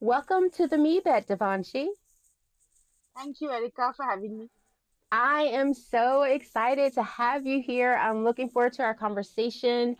[0.00, 1.88] Welcome to the MeBet, Devanshi.
[3.16, 4.46] Thank you, Erica, for having me.
[5.10, 7.96] I am so excited to have you here.
[7.96, 9.96] I'm looking forward to our conversation.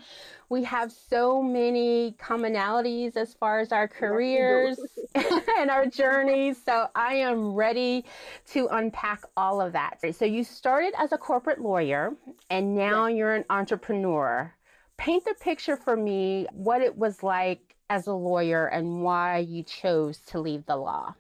[0.51, 4.79] We have so many commonalities as far as our careers
[5.59, 6.63] and our journeys.
[6.65, 8.05] So I am ready
[8.53, 9.99] to unpack all of that.
[10.15, 12.13] So you started as a corporate lawyer
[12.51, 14.55] and now you're an entrepreneur.
[14.97, 19.63] Paint the picture for me what it was like as a lawyer and why you
[19.63, 21.15] chose to leave the law.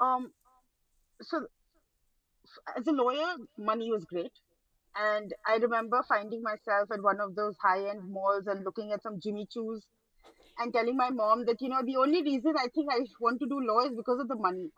[0.00, 0.32] Um
[1.20, 1.46] so
[2.76, 4.32] as a lawyer, money was great.
[4.96, 9.02] And I remember finding myself at one of those high end malls and looking at
[9.02, 9.82] some Jimmy Choos
[10.58, 13.46] and telling my mom that, you know, the only reason I think I want to
[13.46, 14.70] do law is because of the money.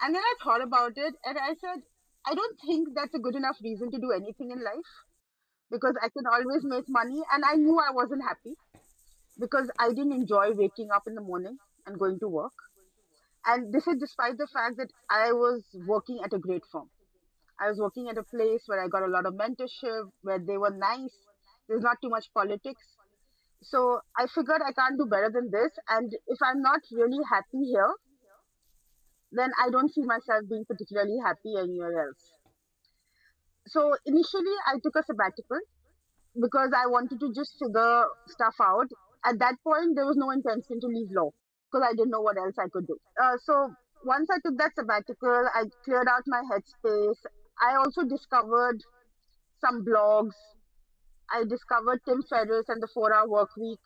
[0.00, 1.82] And then I thought about it and I said,
[2.26, 4.92] I don't think that's a good enough reason to do anything in life
[5.70, 7.22] because I can always make money.
[7.32, 8.56] And I knew I wasn't happy
[9.38, 12.52] because I didn't enjoy waking up in the morning and going to work.
[13.44, 16.90] And this is despite the fact that I was working at a great firm.
[17.60, 20.58] I was working at a place where I got a lot of mentorship, where they
[20.58, 21.14] were nice.
[21.68, 22.82] There's not too much politics.
[23.62, 25.72] So I figured I can't do better than this.
[25.88, 27.94] And if I'm not really happy here,
[29.32, 32.32] then I don't see myself being particularly happy anywhere else.
[33.66, 35.58] So initially, I took a sabbatical
[36.40, 38.86] because I wanted to just figure stuff out.
[39.26, 41.30] At that point, there was no intention to leave law
[41.66, 42.96] because I didn't know what else I could do.
[43.20, 43.74] Uh, so
[44.04, 47.18] once I took that sabbatical, I cleared out my headspace.
[47.60, 48.78] I also discovered
[49.60, 50.36] some blogs.
[51.32, 53.80] I discovered Tim Ferriss and the Four Hour Work Week,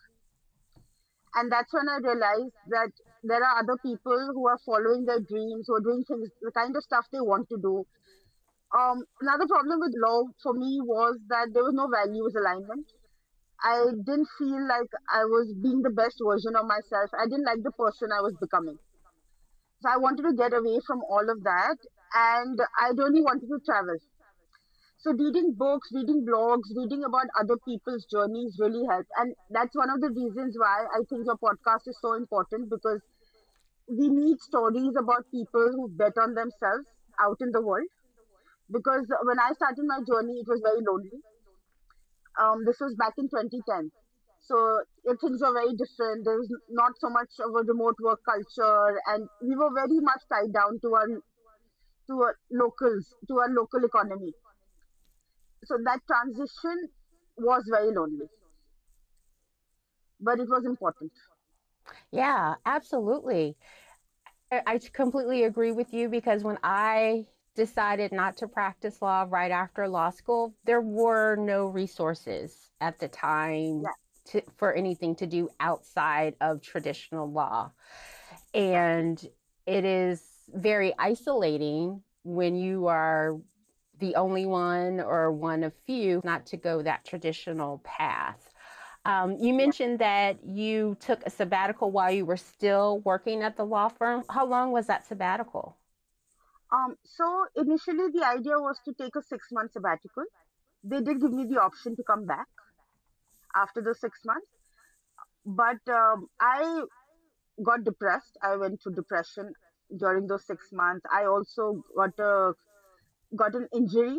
[1.34, 5.64] and that's when I realized that there are other people who are following their dreams,
[5.66, 7.86] who are doing things, the kind of stuff they want to do.
[8.76, 12.86] Um, another problem with law for me was that there was no values alignment.
[13.62, 17.10] I didn't feel like I was being the best version of myself.
[17.18, 18.78] I didn't like the person I was becoming.
[19.82, 21.76] So I wanted to get away from all of that
[22.14, 23.96] and I really wanted to travel.
[24.98, 29.10] So reading books, reading blogs, reading about other people's journeys really helped.
[29.18, 33.00] And that's one of the reasons why I think your podcast is so important because
[33.88, 36.86] we need stories about people who bet on themselves
[37.20, 37.88] out in the world.
[38.70, 41.22] Because when I started my journey, it was very lonely.
[42.38, 43.90] Um, this was back in 2010.
[44.40, 44.82] So
[45.20, 46.24] things were very different.
[46.24, 50.22] There was not so much of a remote work culture, and we were very much
[50.32, 51.06] tied down to our
[52.08, 54.32] to our locals, to our local economy.
[55.64, 56.88] So that transition
[57.36, 58.28] was very lonely,
[60.20, 61.12] but it was important.
[62.12, 63.56] Yeah, absolutely.
[64.52, 67.26] I completely agree with you because when I
[67.60, 73.06] decided not to practice law right after law school, there were no resources at the
[73.06, 73.90] time yeah.
[74.24, 77.70] to, for anything to do outside of traditional law.
[78.54, 79.22] And
[79.66, 83.36] it is very isolating when you are
[83.98, 88.54] the only one or one of few not to go that traditional path.
[89.04, 93.64] Um, you mentioned that you took a sabbatical while you were still working at the
[93.64, 94.24] law firm.
[94.30, 95.76] How long was that sabbatical?
[96.72, 100.24] Um, so initially the idea was to take a six month sabbatical.
[100.84, 102.46] They did give me the option to come back
[103.56, 104.46] after the six months,
[105.44, 106.84] but um, I
[107.64, 108.38] got depressed.
[108.42, 109.52] I went through depression
[109.98, 111.04] during those six months.
[111.12, 112.52] I also got a
[113.36, 114.18] got an injury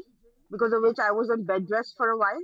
[0.51, 2.43] because of which I was on bed rest for a while.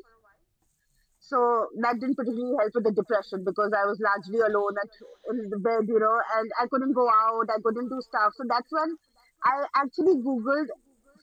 [1.19, 4.89] So that didn't particularly help with the depression because I was largely alone at
[5.29, 8.33] in the bed, you know, and I couldn't go out, I couldn't do stuff.
[8.37, 8.95] So that's when
[9.43, 10.67] I actually googled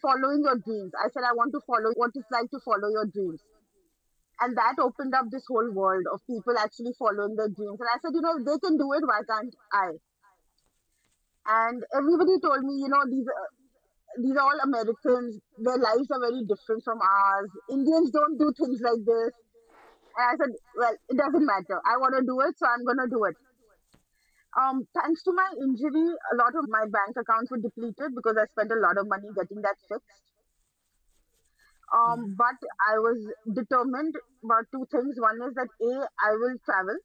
[0.02, 0.92] following your dreams.
[0.98, 3.41] I said I want to follow what it's like to follow your dreams.
[4.41, 7.78] And that opened up this whole world of people actually following their dreams.
[7.80, 9.92] And I said, you know, they can do it, why can't I?
[11.47, 13.48] and everybody told me, you know, these are,
[14.22, 15.41] these are all Americans.
[15.58, 17.50] Their lives are very different from ours.
[17.70, 19.32] Indians don't do things like this.
[20.16, 21.81] And I said, well, it doesn't matter.
[21.84, 23.36] I want to do it, so I'm going to do it.
[24.54, 28.46] Um, thanks to my injury, a lot of my bank accounts were depleted because I
[28.55, 30.23] spent a lot of money getting that fixed.
[31.93, 32.37] Um, mm.
[32.38, 32.58] but
[32.90, 33.19] I was
[33.52, 34.14] determined
[34.44, 35.19] about two things.
[35.19, 35.93] One is that A,
[36.23, 36.96] I will travel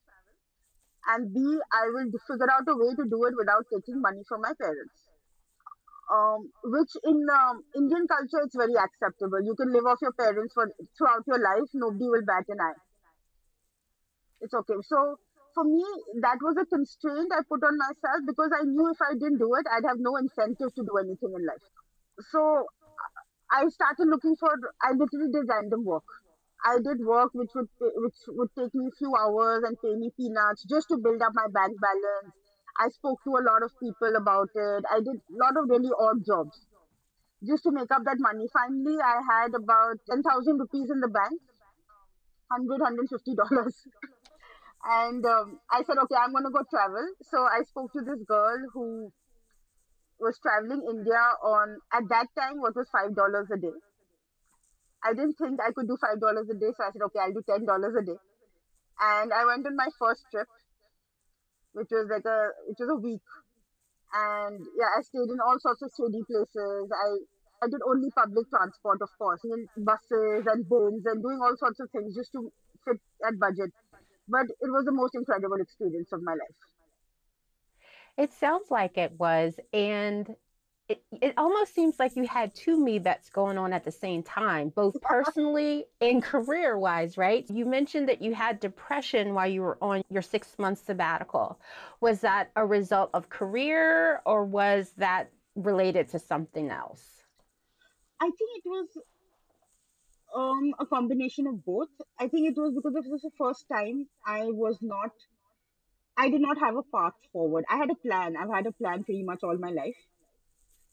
[1.08, 4.42] and B, I will figure out a way to do it without taking money from
[4.42, 4.94] my parents.
[6.10, 9.42] Um, which in um, Indian culture it's very acceptable.
[9.46, 10.66] You can live off your parents for
[10.98, 11.70] throughout your life.
[11.74, 12.82] Nobody will bat an eye.
[14.42, 14.82] It's okay.
[14.82, 15.20] So
[15.54, 15.84] for me,
[16.22, 19.54] that was a constraint I put on myself because I knew if I didn't do
[19.56, 21.66] it, I'd have no incentive to do anything in life.
[22.32, 22.66] So
[23.52, 24.50] I started looking for.
[24.82, 26.06] I literally did random work.
[26.64, 30.12] I did work which would which would take me a few hours and pay me
[30.18, 32.36] peanuts just to build up my bank balance.
[32.78, 34.84] I spoke to a lot of people about it.
[34.92, 36.66] I did a lot of really odd jobs
[37.44, 38.48] just to make up that money.
[38.52, 41.40] Finally, I had about 10,000 rupees in the bank,
[42.48, 43.74] 100, $150.
[44.84, 47.04] And um, I said, okay, I'm going to go travel.
[47.28, 49.12] So I spoke to this girl who
[50.20, 53.76] was traveling India on, at that time, what was $5 a day.
[55.04, 56.72] I didn't think I could do $5 a day.
[56.76, 58.20] So I said, okay, I'll do $10 a day.
[59.00, 60.48] And I went on my first trip,
[61.72, 63.24] which was like a, which was a week.
[64.12, 66.92] And yeah, I stayed in all sorts of shady places.
[66.92, 67.10] I,
[67.64, 71.80] I did only public transport, of course, in buses and boats and doing all sorts
[71.80, 72.52] of things just to
[72.84, 73.72] fit at budget.
[74.30, 76.56] But it was the most incredible experience of my life.
[78.18, 79.60] It sounds like it was.
[79.74, 80.36] And
[80.90, 84.24] it, it almost seems like you had two me that's going on at the same
[84.24, 87.50] time, both personally and career wise, right?
[87.50, 91.60] You mentioned that you had depression while you were on your six month sabbatical.
[92.02, 97.24] Was that a result of career or was that related to something else?
[98.20, 98.88] I think it was
[100.36, 101.90] um, a combination of both.
[102.20, 105.12] I think it was because it was the first time I was not,
[106.18, 107.66] I did not have a path forward.
[107.70, 108.36] I had a plan.
[108.38, 109.96] I've had a plan pretty much all my life.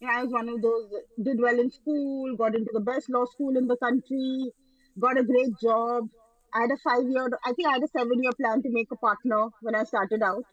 [0.00, 0.90] And I was one of those
[1.22, 4.52] did well in school, got into the best law school in the country,
[4.98, 6.08] got a great job.
[6.54, 8.88] I had a five year, I think I had a seven year plan to make
[8.92, 10.44] a partner when I started out.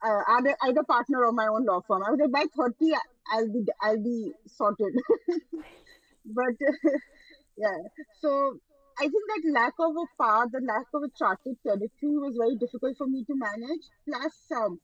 [0.00, 2.02] Uh, either, either partner or my own law firm.
[2.06, 2.94] I was like, by 30,
[3.32, 4.94] I'll be, I'll be sorted.
[6.24, 6.54] but
[7.58, 7.78] yeah,
[8.20, 8.58] so
[8.98, 12.56] I think that lack of a path, the lack of a charted territory was very
[12.56, 13.84] difficult for me to manage.
[14.06, 14.80] Plus, um,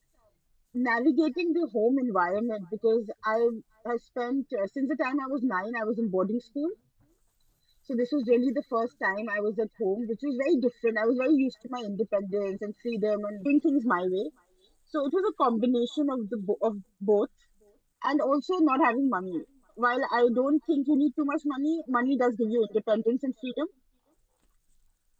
[0.73, 3.39] navigating the home environment because I
[3.87, 6.69] have spent uh, since the time I was nine, I was in boarding school.
[7.83, 10.97] So this was really the first time I was at home, which was very different.
[10.99, 14.31] I was very used to my independence and freedom and doing things my way.
[14.91, 17.31] So it was a combination of the of both,
[18.03, 19.43] and also not having money.
[19.75, 23.33] While I don't think you need too much money, money does give you independence and
[23.39, 23.67] freedom.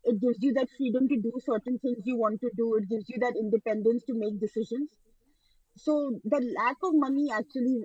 [0.05, 2.75] It gives you that freedom to do certain things you want to do.
[2.75, 4.89] It gives you that independence to make decisions
[5.77, 7.83] so the lack of money actually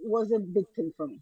[0.00, 1.20] was a big thing for me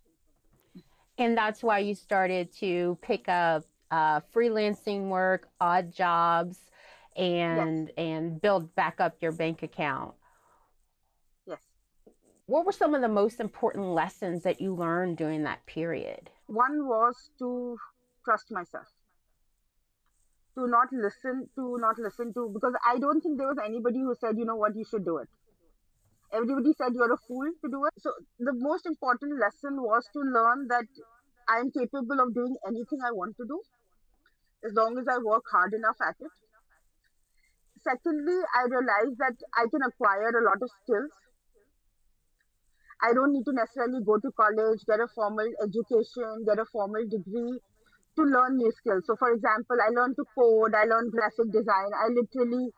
[1.19, 6.58] and that's why you started to pick up uh, freelancing work odd jobs
[7.17, 7.94] and yes.
[7.96, 10.14] and build back up your bank account
[12.52, 16.81] what were some of the most important lessons that you learned during that period one
[16.93, 17.50] was to
[18.25, 18.88] trust myself
[20.55, 24.17] to not listen to not listen to because i don't think there was anybody who
[24.25, 25.29] said you know what you should do it
[26.32, 27.94] everybody said you're a fool to do it.
[27.99, 30.87] So the most important lesson was to learn that
[31.49, 33.61] I am capable of doing anything I want to do
[34.64, 36.31] as long as I work hard enough at it.
[37.82, 41.11] Secondly, I realized that I can acquire a lot of skills.
[43.02, 47.02] I don't need to necessarily go to college, get a formal education, get a formal
[47.08, 47.56] degree
[48.17, 49.05] to learn new skills.
[49.06, 51.91] So, for example, I learned to code, I learned graphic design.
[51.97, 52.69] I literally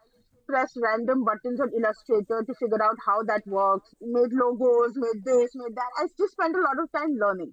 [0.47, 5.51] press random buttons on Illustrator to figure out how that works, made logos, made this,
[5.55, 5.91] made that.
[5.99, 7.51] I just spent a lot of time learning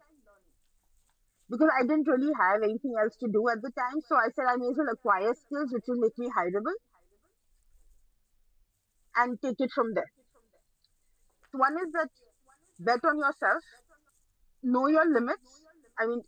[1.50, 3.98] because I didn't really have anything else to do at the time.
[4.06, 6.78] So I said I may as well acquire skills which will make me hireable
[9.18, 10.12] and take it from there.
[11.52, 12.10] One is that
[12.80, 13.64] bet on yourself,
[14.64, 15.62] know your limits.
[16.00, 16.22] I mean,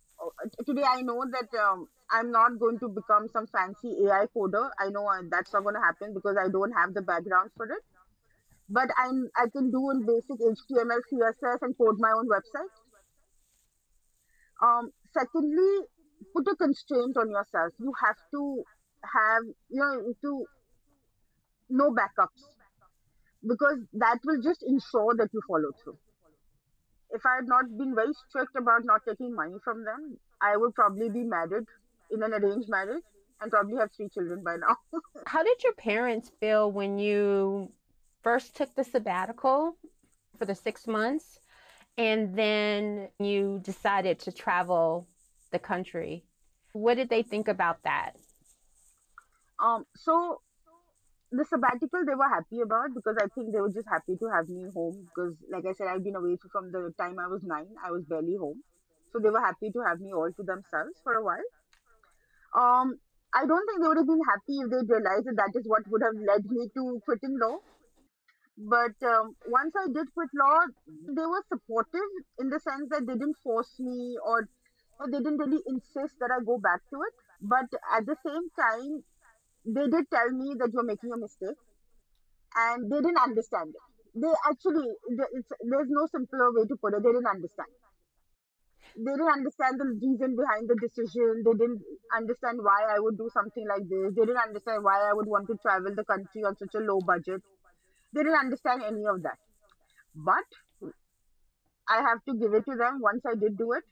[0.66, 4.70] today I know that um, I'm not going to become some fancy AI coder.
[4.78, 7.82] I know that's not going to happen because I don't have the background for it.
[8.68, 12.72] But I I can do in basic HTML, CSS, and code my own website.
[14.62, 15.86] Um, secondly,
[16.34, 17.72] put a constraint on yourself.
[17.78, 18.62] You have to
[19.02, 20.46] have you know to
[21.68, 22.44] no backups
[23.46, 25.98] because that will just ensure that you follow through.
[27.12, 30.74] If I had not been very strict about not taking money from them, I would
[30.74, 31.66] probably be married
[32.10, 33.04] in an arranged marriage
[33.40, 34.76] and probably have three children by now.
[35.26, 37.70] How did your parents feel when you
[38.22, 39.76] first took the sabbatical
[40.38, 41.40] for the six months
[41.98, 45.06] and then you decided to travel
[45.50, 46.24] the country?
[46.72, 48.12] What did they think about that?
[49.58, 50.40] Um, so
[51.32, 54.48] the sabbatical they were happy about because I think they were just happy to have
[54.48, 57.72] me home because like I said I've been away from the time I was nine
[57.84, 58.62] I was barely home
[59.12, 61.48] so they were happy to have me all to themselves for a while
[62.54, 63.00] um,
[63.34, 65.88] I don't think they would have been happy if they realized that that is what
[65.88, 67.58] would have led me to quitting law.
[68.58, 70.60] But um, once I did quit law,
[71.08, 74.48] they were supportive in the sense that they didn't force me or,
[75.00, 77.14] or they didn't really insist that I go back to it.
[77.40, 79.02] But at the same time,
[79.64, 81.58] they did tell me that you're making a mistake
[82.56, 83.84] and they didn't understand it.
[84.14, 87.02] They actually, there's no simpler way to put it.
[87.02, 87.68] They didn't understand.
[88.94, 91.42] They didn't understand the reason behind the decision.
[91.46, 91.80] They didn't
[92.14, 94.12] understand why I would do something like this.
[94.14, 97.00] They didn't understand why I would want to travel the country on such a low
[97.00, 97.40] budget.
[98.12, 99.38] They didn't understand any of that.
[100.14, 100.44] But
[101.88, 103.00] I have to give it to them.
[103.00, 103.84] Once I did do it,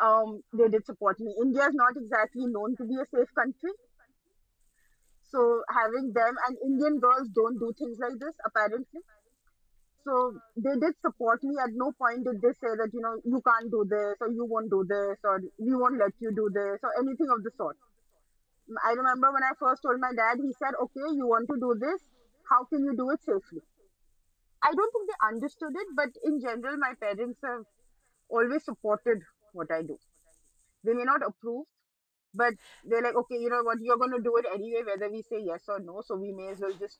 [0.00, 1.34] um, they did support me.
[1.42, 3.72] India is not exactly known to be a safe country.
[5.32, 9.00] So having them and Indian girls don't do things like this apparently.
[10.04, 11.56] So they did support me.
[11.62, 14.44] At no point did they say that you know you can't do this or you
[14.44, 17.78] won't do this or we won't let you do this or anything of the sort.
[18.84, 21.74] I remember when I first told my dad, he said, "Okay, you want to do
[21.80, 22.02] this?
[22.50, 23.62] How can you do it safely?"
[24.62, 27.64] I don't think they understood it, but in general, my parents have
[28.28, 29.22] always supported
[29.52, 29.98] what I do.
[30.84, 31.66] They may not approve,
[32.34, 35.22] but they're like, okay, you know what, you're going to do it anyway, whether we
[35.22, 36.02] say yes or no.
[36.06, 36.98] So we may as well just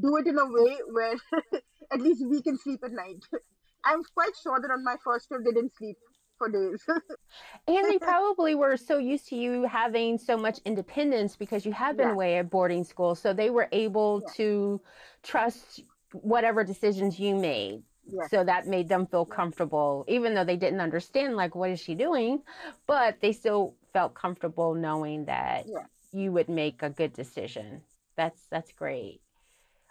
[0.00, 1.14] do it in a way where
[1.92, 3.24] at least we can sleep at night.
[3.84, 5.96] I'm quite sure that on my first trip, they didn't sleep
[6.38, 6.84] for days.
[7.66, 11.96] and they probably were so used to you having so much independence because you have
[11.96, 12.14] been yeah.
[12.14, 13.14] away at boarding school.
[13.14, 14.32] So they were able yeah.
[14.34, 14.80] to
[15.22, 17.82] trust whatever decisions you made.
[18.06, 18.30] Yes.
[18.30, 21.94] So that made them feel comfortable, even though they didn't understand, like, what is she
[21.94, 22.42] doing?
[22.86, 25.86] But they still felt comfortable knowing that yes.
[26.12, 27.82] you would make a good decision.
[28.16, 29.20] That's that's great.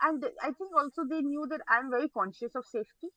[0.01, 3.09] And I think also they knew that I'm very conscious of safety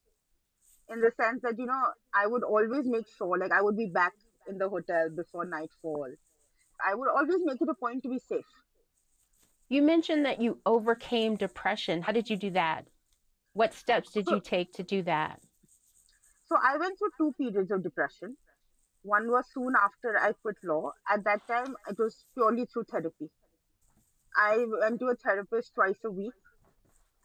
[0.89, 1.83] in the sense that, you know,
[2.13, 4.13] I would always make sure, like, I would be back
[4.47, 6.07] in the hotel before nightfall.
[6.85, 8.45] I would always make it a point to be safe.
[9.67, 12.03] You mentioned that you overcame depression.
[12.03, 12.85] How did you do that?
[13.55, 15.39] What steps did you take to do that?
[16.47, 18.35] So I went through two periods of depression.
[19.01, 20.91] One was soon after I quit law.
[21.09, 23.31] At that time, it was purely through therapy.
[24.35, 26.33] I went to a therapist twice a week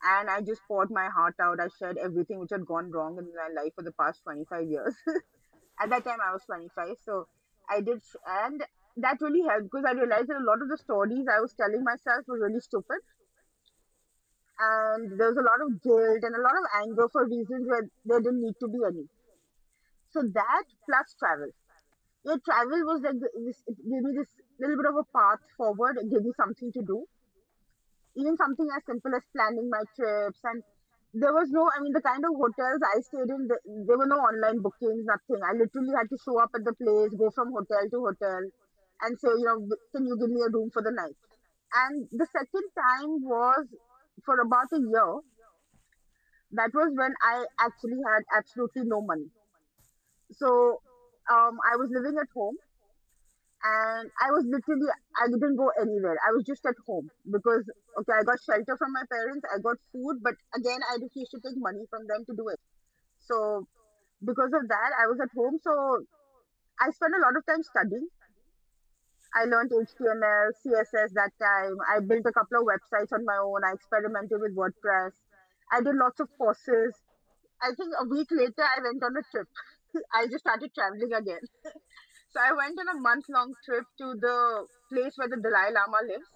[0.04, 1.58] and I just poured my heart out.
[1.58, 4.94] I shared everything which had gone wrong in my life for the past 25 years.
[5.82, 6.94] At that time, I was 25.
[7.04, 7.26] So
[7.68, 8.62] I did, and
[8.98, 11.82] that really helped because I realized that a lot of the stories I was telling
[11.82, 12.98] myself were really stupid
[14.60, 17.88] and there was a lot of guilt and a lot of anger for reasons where
[18.04, 19.08] there didn't need to be any.
[20.10, 21.50] So that plus travel.
[22.24, 24.28] Yeah, travel was like this, it gave me this
[24.60, 27.06] little bit of a path forward, it gave me something to do.
[28.16, 30.62] Even something as simple as planning my trips and
[31.14, 34.22] there was no, I mean, the kind of hotels I stayed in, there were no
[34.22, 35.42] online bookings, nothing.
[35.42, 38.42] I literally had to show up at the place, go from hotel to hotel,
[39.02, 39.58] and say, you know,
[39.90, 41.18] can you give me a room for the night?
[41.74, 43.66] And the second time was
[44.24, 45.12] for about a year,
[46.52, 49.30] that was when I actually had absolutely no money.
[50.32, 50.80] So
[51.30, 52.56] um, I was living at home
[53.62, 54.88] and I was literally,
[55.20, 56.16] I didn't go anywhere.
[56.26, 57.62] I was just at home because,
[58.00, 61.40] okay, I got shelter from my parents, I got food, but again, I refused to
[61.44, 62.60] take money from them to do it.
[63.20, 63.66] So
[64.24, 65.58] because of that, I was at home.
[65.62, 65.72] So
[66.80, 68.08] I spent a lot of time studying
[69.34, 71.76] I learned HTML, CSS that time.
[71.86, 73.62] I built a couple of websites on my own.
[73.64, 75.12] I experimented with WordPress.
[75.70, 76.94] I did lots of courses.
[77.62, 79.46] I think a week later, I went on a trip.
[80.14, 81.46] I just started traveling again.
[82.32, 86.02] so I went on a month long trip to the place where the Dalai Lama
[86.10, 86.30] lives.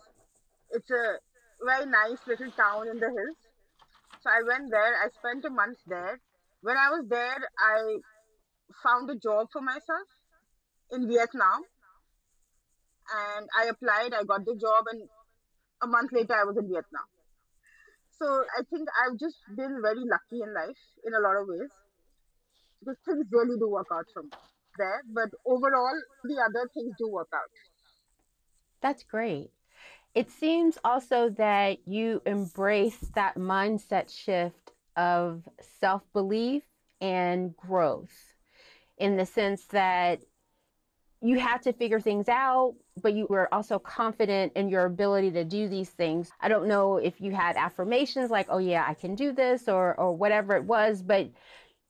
[0.71, 1.19] It's a
[1.65, 3.39] very nice little town in the hills.
[4.23, 4.95] So I went there.
[5.03, 6.21] I spent a month there.
[6.63, 7.99] When I was there, I
[8.83, 10.07] found a job for myself
[10.93, 11.63] in Vietnam
[13.11, 15.09] and I applied, I got the job, and
[15.83, 17.09] a month later I was in Vietnam.
[18.19, 21.71] So I think I've just been very lucky in life in a lot of ways
[22.81, 24.31] because things really do work out from
[24.79, 25.03] there.
[25.13, 27.51] But overall, the other things do work out.
[28.81, 29.51] That's great.
[30.15, 35.49] It seems also that you embrace that mindset shift of
[35.81, 36.63] self belief
[37.01, 38.35] and growth
[38.97, 40.21] in the sense that
[41.21, 45.45] you have to figure things out, but you were also confident in your ability to
[45.45, 46.31] do these things.
[46.41, 49.99] I don't know if you had affirmations like, oh, yeah, I can do this or,
[49.99, 51.31] or whatever it was, but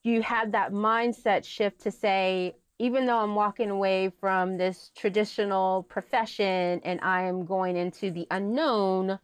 [0.03, 5.83] you had that mindset shift to say, even though I'm walking away from this traditional
[5.85, 9.19] profession and I am going into the unknown,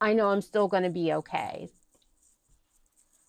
[0.00, 1.70] I know I'm still going to be okay.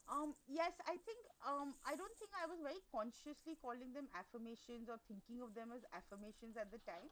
[0.08, 4.90] Um, yes, I think um, I don't think I was very consciously calling them affirmations
[4.90, 7.08] or thinking of them as affirmations at the time.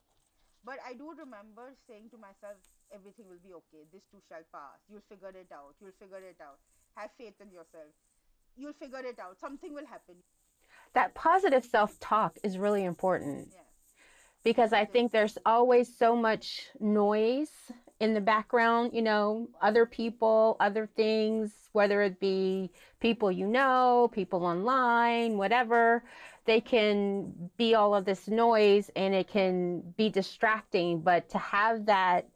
[0.65, 2.57] But I do remember saying to myself,
[2.91, 3.85] everything will be okay.
[3.93, 4.81] This too shall pass.
[4.89, 5.75] You'll figure it out.
[5.79, 6.57] You'll figure it out.
[6.95, 7.93] Have faith in yourself.
[8.57, 9.37] You'll figure it out.
[9.39, 10.15] Something will happen.
[10.93, 13.49] That positive self talk is really important.
[13.53, 13.59] Yeah.
[14.43, 17.51] Because I think there's always so much noise
[17.99, 24.09] in the background, you know, other people, other things, whether it be people you know,
[24.13, 26.03] people online, whatever,
[26.45, 31.01] they can be all of this noise and it can be distracting.
[31.01, 32.29] But to have that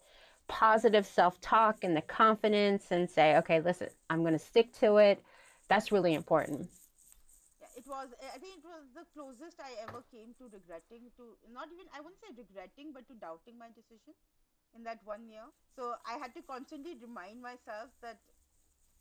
[0.48, 4.98] positive self talk and the confidence and say, okay, listen, I'm going to stick to
[4.98, 5.24] it,
[5.68, 6.70] that's really important
[7.80, 11.72] it was i think it was the closest i ever came to regretting to not
[11.72, 14.12] even i wouldn't say regretting but to doubting my decision
[14.76, 15.48] in that one year
[15.78, 18.20] so i had to constantly remind myself that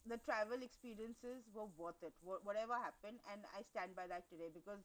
[0.07, 4.79] the travel experiences were worth it whatever happened and i stand by that today because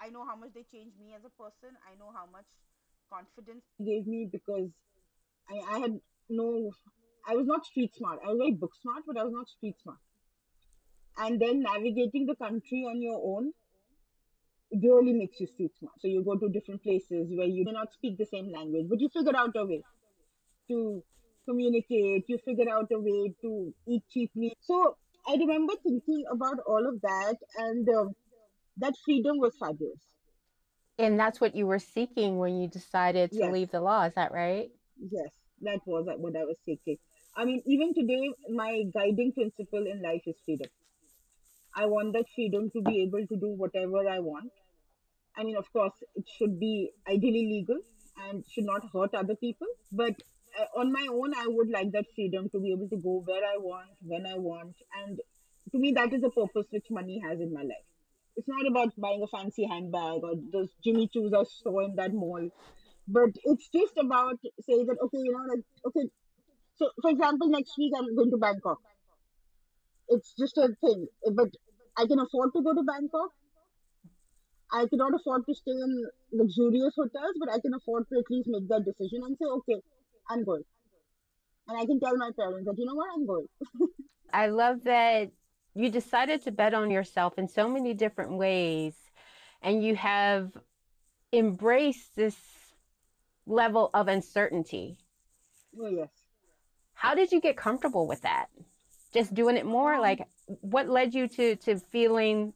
[0.00, 2.46] i know how much they changed me as a person i know how much
[3.10, 4.68] confidence gave me because
[5.50, 6.70] i, I had no
[7.26, 9.76] i was not street smart i was very book smart but i was not street
[9.82, 9.98] smart
[11.18, 13.52] and then navigating the country on your own
[14.72, 15.94] really makes you street smart.
[16.00, 19.00] So you go to different places where you do not speak the same language, but
[19.00, 19.82] you figure out a way
[20.68, 21.02] to
[21.48, 24.54] communicate, you figure out a way to eat cheaply.
[24.60, 24.96] So
[25.26, 28.04] I remember thinking about all of that, and uh,
[28.78, 30.00] that freedom was fabulous.
[30.98, 33.52] And that's what you were seeking when you decided to yes.
[33.52, 34.70] leave the law, is that right?
[35.00, 35.30] Yes,
[35.62, 36.98] that was what I was seeking.
[37.34, 40.68] I mean, even today, my guiding principle in life is freedom.
[41.74, 44.52] I want that freedom to be able to do whatever I want.
[45.34, 47.78] I mean, of course, it should be ideally legal
[48.28, 49.66] and should not hurt other people.
[49.90, 50.14] But
[50.60, 53.42] uh, on my own, I would like that freedom to be able to go where
[53.42, 54.76] I want, when I want.
[55.02, 55.18] And
[55.72, 57.88] to me, that is the purpose which money has in my life.
[58.36, 62.12] It's not about buying a fancy handbag or those Jimmy Choos I saw in that
[62.12, 62.48] mall.
[63.06, 66.08] But it's just about saying that, okay, you know, like, okay.
[66.76, 68.78] So, for example, next week I'm going to Bangkok
[70.12, 71.06] it's just a thing.
[71.34, 71.50] But
[71.96, 73.30] I can afford to go to Bangkok.
[74.72, 75.92] I cannot afford to stay in
[76.32, 79.82] luxurious hotels, but I can afford to at least make that decision and say, okay,
[80.30, 80.64] I'm going.
[81.68, 83.46] And I can tell my parents that, you know what, I'm going.
[84.32, 85.30] I love that
[85.74, 88.94] you decided to bet on yourself in so many different ways
[89.62, 90.52] and you have
[91.32, 92.36] embraced this
[93.46, 94.98] level of uncertainty.
[95.80, 96.10] Oh, yes.
[96.94, 98.48] How did you get comfortable with that?
[99.12, 100.00] just doing it more?
[100.00, 102.54] Like, what led you to to feeling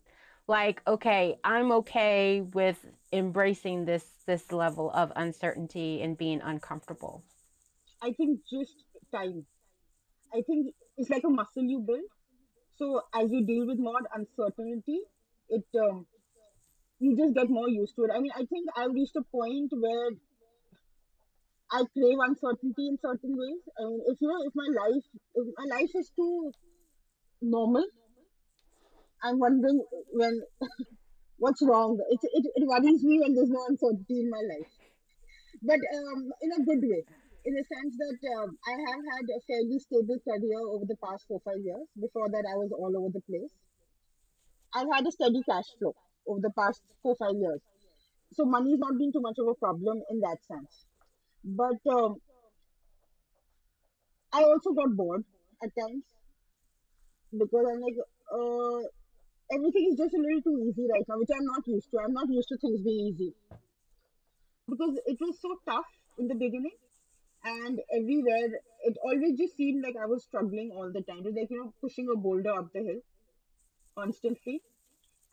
[0.48, 7.22] like, okay, I'm okay with embracing this this level of uncertainty and being uncomfortable?
[8.02, 8.74] I think just
[9.12, 9.44] time.
[10.34, 12.00] I think it's like a muscle you build.
[12.78, 15.00] So as you deal with more uncertainty,
[15.48, 16.06] it um,
[16.98, 18.10] you just get more used to it.
[18.14, 20.10] I mean, I think I've reached a point where
[21.72, 23.62] I crave uncertainty in certain ways.
[23.78, 26.52] I mean, if you know, if my life, if my life is too
[27.42, 27.84] normal,
[29.22, 30.40] I'm wondering when
[31.38, 31.98] what's wrong.
[32.10, 34.72] It, it it worries me when there's no uncertainty in my life,
[35.62, 37.02] but um, in a good way,
[37.46, 41.24] in the sense that um, I have had a fairly stable career over the past
[41.28, 41.86] four five years.
[41.94, 43.54] Before that, I was all over the place.
[44.74, 45.94] I've had a steady cash flow
[46.26, 47.62] over the past four five years,
[48.34, 50.86] so money is not been too much of a problem in that sense
[51.46, 52.16] but um,
[54.32, 55.24] I also got bored
[55.62, 56.02] at times
[57.30, 57.98] because I'm like,
[58.34, 58.82] uh,
[59.54, 61.98] everything is just a little too easy right now, which I'm not used to.
[62.04, 63.32] I'm not used to things being easy
[64.68, 65.86] because it was so tough
[66.18, 66.74] in the beginning,
[67.46, 68.48] and everywhere
[68.84, 71.20] it always just seemed like I was struggling all the time.
[71.20, 73.00] It was like you know pushing a boulder up the hill
[73.98, 74.62] constantly,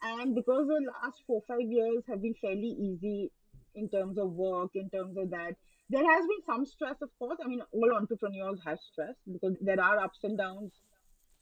[0.03, 3.31] and because the last four five years have been fairly easy
[3.75, 5.55] in terms of work, in terms of that
[5.89, 7.37] there has been some stress, of course.
[7.43, 10.71] I mean, all entrepreneurs have stress because there are ups and downs.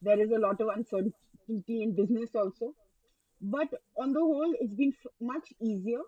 [0.02, 2.74] There is a lot of uncertainty in business also.
[3.42, 6.02] But on the whole, it's been much easier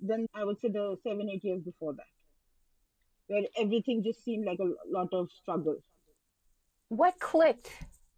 [0.00, 2.13] than I would say the seven, eight years before that,
[3.26, 5.76] where everything just seemed like a lot of struggle.
[6.88, 7.70] What clicked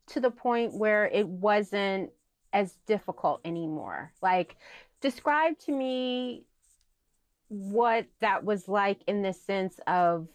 [0.09, 2.11] to the point where it wasn't
[2.53, 4.13] as difficult anymore?
[4.23, 4.57] Like,
[5.01, 6.45] describe to me
[7.49, 10.29] what that was like in the sense of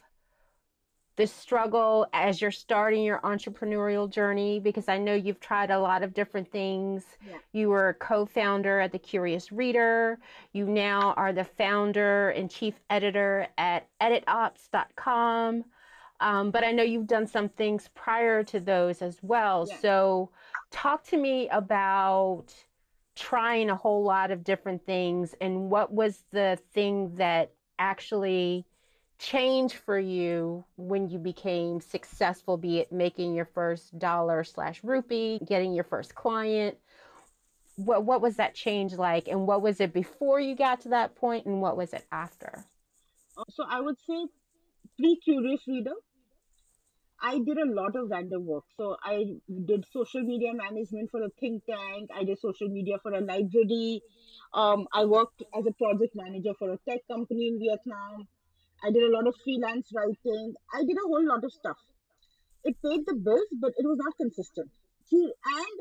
[1.18, 6.04] the struggle as you're starting your entrepreneurial journey because I know you've tried a lot
[6.04, 7.04] of different things.
[7.28, 7.38] Yeah.
[7.52, 10.20] You were a co-founder at the Curious Reader.
[10.54, 15.66] You now are the founder and chief editor at editops.com.
[16.22, 19.68] Um, but I know you've done some things prior to those as well.
[19.70, 19.78] Yeah.
[19.80, 20.30] So
[20.70, 22.54] talk to me about
[23.16, 28.66] trying a whole lot of different things and what was the thing that actually
[29.22, 35.40] changed for you when you became successful be it making your first dollar slash rupee
[35.46, 36.76] getting your first client
[37.76, 41.16] what what was that change like and what was it before you got to that
[41.16, 42.66] point and what was it after
[43.38, 44.26] uh, so i would say
[44.98, 45.94] pre curious reader
[47.24, 48.64] I did a lot of random work.
[48.78, 49.24] So I
[49.66, 52.10] did social media management for a think tank.
[52.16, 54.02] I did social media for a library.
[54.56, 58.28] Um, I worked as a project manager for a tech company in Vietnam.
[58.84, 60.54] I did a lot of freelance writing.
[60.74, 61.78] I did a whole lot of stuff.
[62.64, 64.70] It paid the bills, but it was not consistent.
[65.06, 65.78] See, and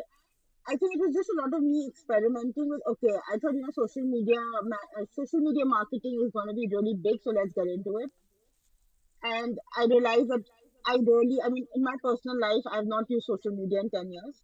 [0.69, 2.83] I think it was just a lot of me experimenting with.
[2.87, 6.55] Okay, I thought you know social media, ma- uh, social media marketing is going to
[6.55, 8.11] be really big, so let's get into it.
[9.23, 10.45] And I realized that
[10.87, 14.13] I really, I mean, in my personal life, I've not used social media in ten
[14.13, 14.43] years.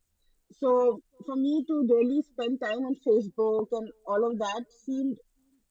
[0.53, 5.19] So for me to really spend time on Facebook and all of that seemed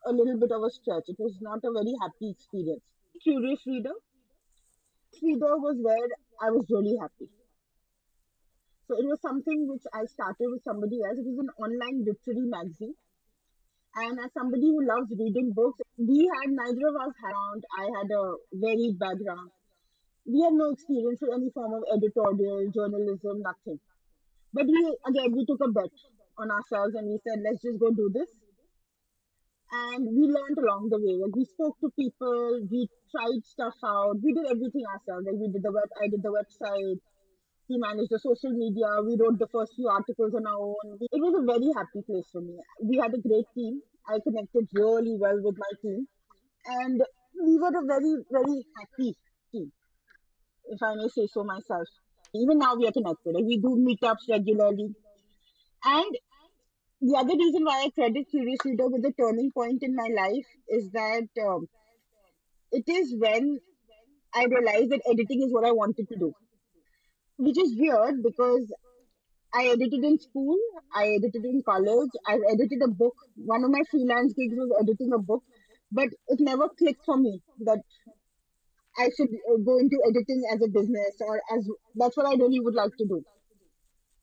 [0.05, 1.07] a little bit of a stretch.
[1.07, 2.83] It was not a very happy experience.
[3.21, 3.95] Curious Reader.
[5.21, 6.09] Reader was where
[6.41, 7.29] I was really happy.
[8.87, 11.17] So it was something which I started with somebody else.
[11.17, 12.93] It was an online literary magazine.
[13.95, 17.63] And as somebody who loves reading books, we had neither of us around.
[17.79, 19.49] I had a varied background.
[20.27, 23.79] We had no experience with any form of editorial, journalism, nothing.
[24.53, 25.91] But we again we took a bet
[26.37, 28.27] on ourselves and we said, let's just go do this.
[29.71, 31.17] And we learned along the way.
[31.17, 35.25] Like we spoke to people, we tried stuff out, we did everything ourselves.
[35.25, 37.01] Like we did the web I did the website,
[37.67, 38.85] he managed the social media.
[39.01, 40.97] We wrote the first few articles on our own.
[41.01, 42.57] It was a very happy place for me.
[42.83, 43.81] We had a great team.
[44.07, 46.05] I connected really well with my team.
[46.65, 47.01] And
[47.41, 49.17] we were a very, very happy
[49.51, 49.71] team,
[50.69, 51.87] if I may say so myself.
[52.33, 53.33] Even now we are connected.
[53.33, 54.93] Like, we do meetups regularly.
[55.85, 56.11] And
[57.01, 60.45] the other reason why I credit Curious Reader with a turning point in my life
[60.69, 61.67] is that um,
[62.71, 63.59] it is when
[64.33, 66.33] I realized that editing is what I wanted to do
[67.37, 68.71] which is weird because
[69.53, 70.57] I edited in school,
[70.93, 73.15] I edited in college, I've edited a book.
[73.35, 75.43] One of my freelance gigs was editing a book,
[75.91, 77.79] but it never clicked for me that
[78.97, 82.59] I should uh, go into editing as a business or as that's what I really
[82.59, 83.23] would like to do.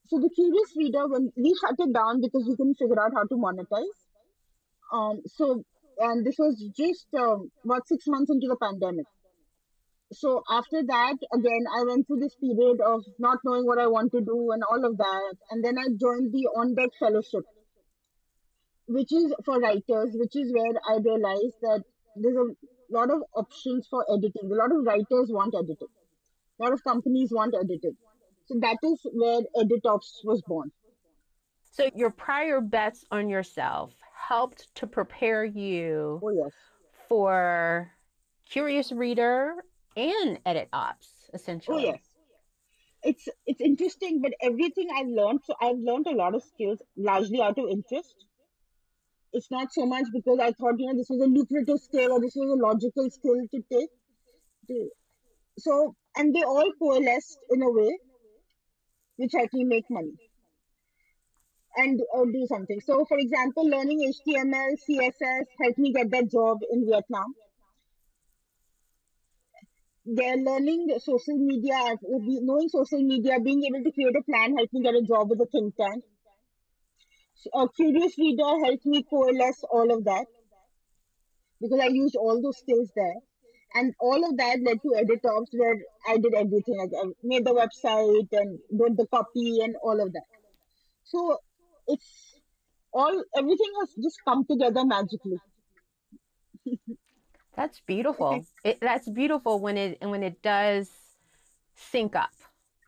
[0.06, 3.22] So the curious reader, when we shut it down because we couldn't figure out how
[3.24, 3.98] to monetize.
[4.92, 5.64] Um, so
[5.98, 9.06] and this was just um, about six months into the pandemic.
[10.12, 14.12] So after that again i went through this period of not knowing what i want
[14.12, 17.44] to do and all of that and then i joined the on deck fellowship
[18.88, 21.82] which is for writers which is where i realized that
[22.16, 22.48] there's a
[22.92, 24.50] lot of options for editing.
[24.50, 25.88] A lot of writers want editing.
[26.60, 27.96] A lot of companies want editing
[28.52, 30.70] so that is where editops was born
[31.70, 36.52] So your prior bets on yourself helped to prepare you oh yes
[37.08, 37.90] for
[38.48, 39.54] Curious Reader
[39.96, 41.76] and Edit Ops, essentially.
[41.76, 41.86] oh essentially.
[41.86, 42.08] yes
[43.04, 47.40] it's it's interesting but everything i've learned so i've learned a lot of skills largely
[47.42, 48.14] out of interest
[49.32, 52.20] it's not so much because I thought, you know, this was a lucrative skill or
[52.20, 53.88] this was a logical skill to take.
[55.58, 57.98] So, and they all coalesced in a way
[59.16, 60.14] which helped me make money
[61.76, 62.80] and uh, do something.
[62.84, 67.34] So, for example, learning HTML, CSS helped me get that job in Vietnam.
[70.04, 74.72] They're learning social media, uh, knowing social media, being able to create a plan helped
[74.72, 76.04] me get a job with a think tank.
[77.54, 80.26] A curious reader helped me coalesce all of that
[81.60, 83.14] because I used all those skills there.
[83.74, 85.76] And all of that led to edit ops where
[86.08, 86.76] I did everything.
[86.78, 90.24] Like I made the website and wrote the copy and all of that.
[91.04, 91.38] So
[91.88, 92.40] it's
[92.92, 95.38] all everything has just come together magically.
[97.56, 98.44] That's beautiful.
[98.64, 100.90] It, that's beautiful when it and when it does
[101.74, 102.30] sync up.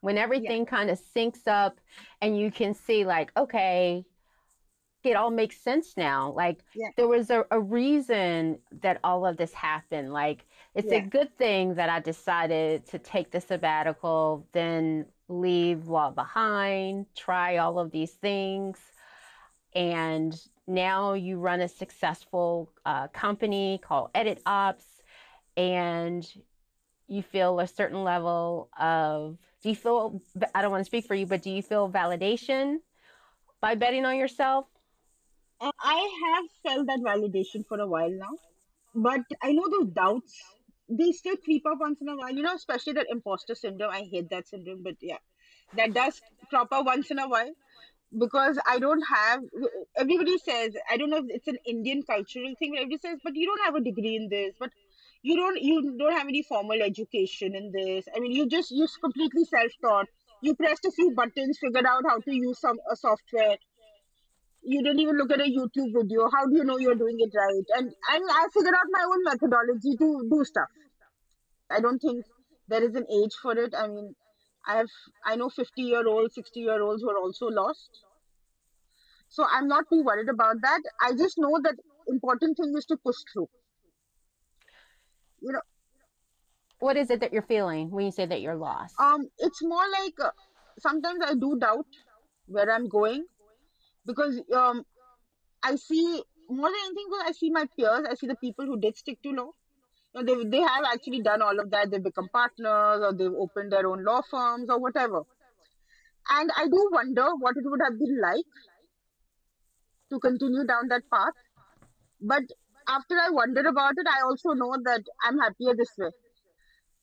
[0.00, 1.80] When Yeah, everything kind of syncs up
[2.20, 4.04] and you can see like, okay,
[5.02, 6.32] it all makes sense now.
[6.32, 10.12] Like yeah, there was a, a reason that all of this happened.
[10.12, 16.10] Like it's a good thing that I decided to take the sabbatical, then leave law
[16.10, 18.78] behind, try all of these things.
[19.74, 24.84] And now you run a successful uh, company called Edit Ops,
[25.56, 26.26] and
[27.06, 30.20] you feel a certain level of, do you feel,
[30.54, 32.78] I don't want to speak for you, but do you feel validation
[33.60, 34.66] by betting on yourself?
[35.60, 38.36] Uh, I have felt that validation for a while now,
[38.94, 40.34] but I know those doubts,
[40.98, 43.90] they still creep up once in a while, you know, especially that imposter syndrome.
[43.90, 45.18] I hate that syndrome, but yeah,
[45.76, 47.52] that does crop up once in a while
[48.18, 49.40] because I don't have,
[49.96, 53.34] everybody says, I don't know if it's an Indian cultural thing, but everybody says, but
[53.34, 54.70] you don't have a degree in this, but
[55.22, 58.06] you don't, you don't have any formal education in this.
[58.14, 60.06] I mean, you just, you're completely self-taught.
[60.42, 63.56] You pressed a few buttons, figured out how to use some a software
[64.64, 66.28] you didn't even look at a YouTube video.
[66.34, 67.66] How do you know you're doing it right?
[67.76, 70.68] And and I figured out my own methodology to do stuff.
[71.70, 72.24] I don't think
[72.68, 73.74] there is an age for it.
[73.76, 74.14] I mean,
[74.66, 74.88] I have
[75.24, 77.90] I know 50 year olds, 60 year olds who are also lost.
[79.28, 80.80] So I'm not too worried about that.
[81.02, 81.76] I just know that
[82.08, 83.48] important thing is to push through.
[85.40, 85.60] You know,
[86.78, 88.94] What is it that you're feeling when you say that you're lost?
[88.98, 90.30] um, it's more like uh,
[90.78, 91.86] sometimes I do doubt
[92.46, 93.24] where I'm going
[94.06, 94.84] because um,
[95.62, 98.78] I see more than anything, because I see my peers, I see the people who
[98.78, 99.50] did stick to law.
[100.14, 101.90] You know, they they have actually done all of that.
[101.90, 105.22] They've become partners or they've opened their own law firms or whatever.
[106.30, 108.44] And I do wonder what it would have been like
[110.10, 111.34] to continue down that path.
[112.20, 112.44] But
[112.88, 116.10] after I wondered about it, I also know that I'm happier this way.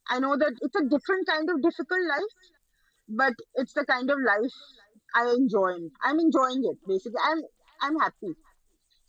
[0.10, 2.36] I know that it's a different kind of difficult life,
[3.10, 4.54] but it's the kind of life
[5.16, 5.74] I enjoy.
[6.04, 7.22] I'm enjoying it basically.
[7.24, 7.42] I'm
[7.82, 8.36] I'm happy.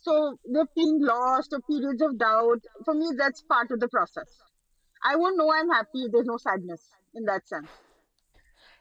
[0.03, 4.43] So the feeling lost or periods of doubt, for me, that's part of the process.
[5.03, 7.71] I won't know I'm happy if there's no sadness in that sense.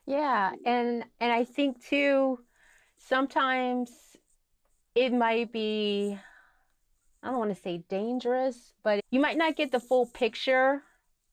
[0.07, 2.41] Yeah, and and I think too
[2.99, 4.17] sometimes
[4.95, 6.19] it might be
[7.23, 10.83] I don't want to say dangerous, but you might not get the full picture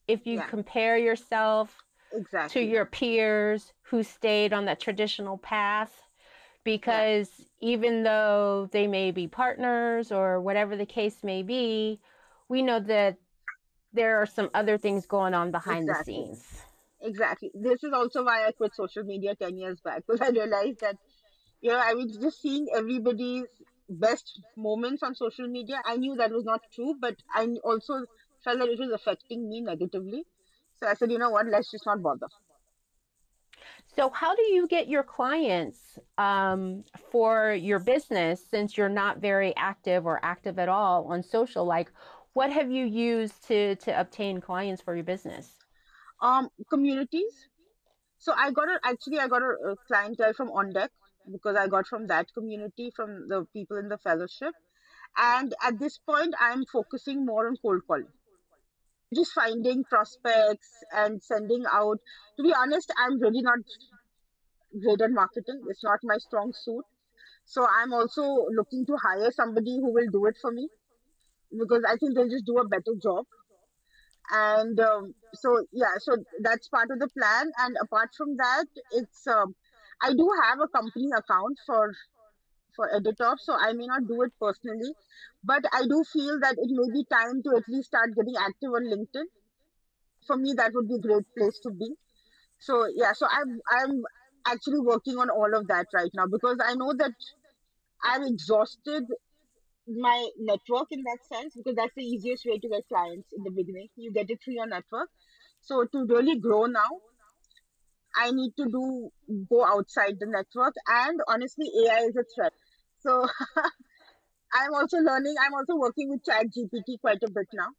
[0.07, 2.61] if you Yeah, compare yourself exactly.
[2.61, 6.08] to your peers who stayed on that traditional path
[6.69, 7.29] Yeah, because
[7.61, 11.99] even though they may be partners or whatever the case may be,
[12.47, 13.17] we know that
[13.93, 16.63] there are some other things going on behind the scenes.
[17.01, 17.51] Exactly.
[17.53, 20.97] This is also why I quit social media 10 years back because I realized that,
[21.61, 23.45] you know, I was just seeing everybody's
[23.89, 25.81] best moments on social media.
[25.85, 28.05] I knew that was not true, but I also
[28.43, 30.25] felt that it was affecting me negatively.
[30.79, 32.27] So I said, you know what, let's just not bother.
[33.95, 39.55] So, how do you get your clients um, for your business since you're not very
[39.57, 41.65] active or active at all on social?
[41.65, 41.91] Like,
[42.33, 45.55] what have you used to to obtain clients for your business?
[46.21, 47.49] Um, communities.
[48.19, 50.91] So I got a, actually I got a, a clientele from On Deck
[51.31, 54.53] because I got from that community, from the people in the fellowship.
[55.17, 58.07] And at this point, I'm focusing more on cold calling.
[59.13, 61.97] Just finding prospects and sending out.
[62.37, 63.59] To be honest, I'm really not
[64.81, 65.61] great at marketing.
[65.69, 66.85] It's not my strong suit.
[67.45, 68.21] So I'm also
[68.55, 70.69] looking to hire somebody who will do it for me
[71.57, 73.25] because I think they'll just do a better job.
[74.31, 77.51] And um, so yeah, so that's part of the plan.
[77.57, 79.55] And apart from that, it's um,
[80.03, 81.91] I do have a company account for
[82.75, 84.93] for Editop, so I may not do it personally,
[85.43, 88.71] but I do feel that it may be time to at least start getting active
[88.71, 89.25] on LinkedIn.
[90.25, 91.93] For me, that would be a great place to be
[92.59, 94.03] So yeah, so I'm I'm
[94.47, 97.13] actually working on all of that right now because I know that
[98.03, 99.05] I've exhausted
[99.87, 103.51] my network in that sense because that's the easiest way to get clients in the
[103.51, 103.89] beginning.
[103.95, 105.09] You get it through your network.
[105.61, 106.89] So to really grow now,
[108.19, 109.09] I need to do
[109.49, 112.51] go outside the network and honestly AI is a threat.
[112.99, 113.25] So
[114.53, 117.69] I'm also learning, I'm also working with ChatGPT quite a bit now.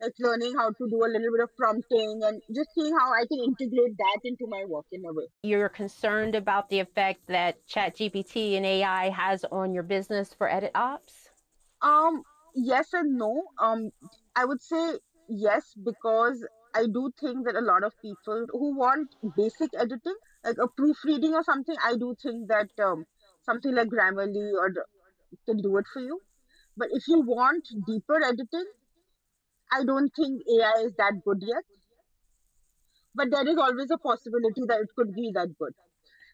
[0.00, 3.24] Like learning how to do a little bit of prompting and just seeing how I
[3.26, 5.24] can integrate that into my work in a way.
[5.42, 10.72] You're concerned about the effect that ChatGPT and AI has on your business for Edit
[10.74, 11.30] Ops?
[11.80, 12.22] Um,
[12.54, 13.42] yes and no.
[13.58, 13.90] Um,
[14.36, 14.98] I would say
[15.28, 20.56] yes because I do think that a lot of people who want basic editing, like
[20.58, 23.04] a proofreading or something, I do think that um,
[23.42, 24.72] something like Grammarly or
[25.46, 26.20] can do it for you.
[26.76, 28.66] But if you want deeper editing,
[29.72, 31.64] I don't think AI is that good yet.
[33.14, 35.72] But there is always a possibility that it could be that good.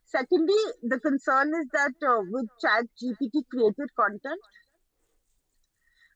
[0.05, 4.41] Secondly, the concern is that uh, with Chat GPT created content,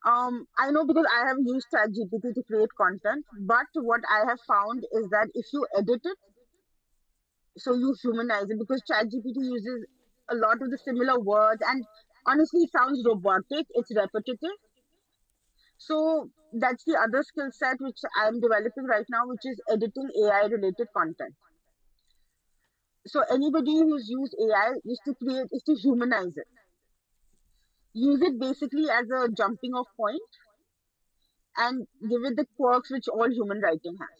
[0.08, 4.38] Um, I know because I have used ChatGPT to create content, but what I have
[4.48, 6.18] found is that if you edit it,
[7.58, 9.86] so you humanize it, because ChatGPT uses
[10.30, 11.84] a lot of the similar words, and
[12.26, 14.56] honestly, it sounds robotic, it's repetitive.
[15.78, 20.46] So that's the other skill set which I'm developing right now, which is editing AI
[20.46, 21.34] related content.
[23.06, 26.46] So anybody who's used AI is to create, is to humanize it.
[27.98, 30.20] Use it basically as a jumping off point
[31.56, 34.18] and give it the quirks which all human writing has.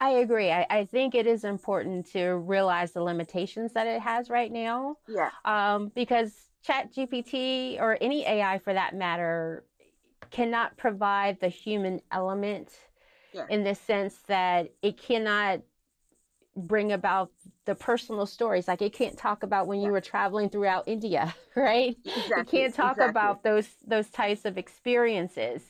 [0.00, 0.50] I agree.
[0.50, 4.96] I, I think it is important to realize the limitations that it has right now
[5.06, 6.32] Yeah, um, because
[6.66, 9.64] ChatGPT or any AI for that matter
[10.30, 12.70] cannot provide the human element
[13.34, 15.60] yeah, in the sense that it cannot
[16.56, 17.30] bring about
[17.64, 18.68] the personal stories.
[18.68, 21.96] Like it can't talk about when you were traveling throughout India, right?
[22.04, 23.04] It can't talk exactly.
[23.10, 25.62] about those those types of experiences.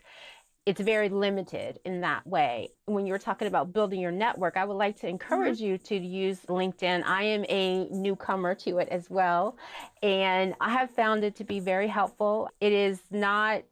[0.66, 2.68] it's very limited in that way.
[2.84, 5.66] When you're talking about building your network, I would like to encourage mm-hmm.
[5.66, 7.02] you to use LinkedIn.
[7.04, 9.56] I am a newcomer to it as well,
[10.02, 12.48] and I have found it to be very helpful.
[12.60, 13.62] It is not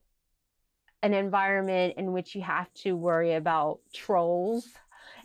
[1.03, 4.67] an environment in which you have to worry about trolls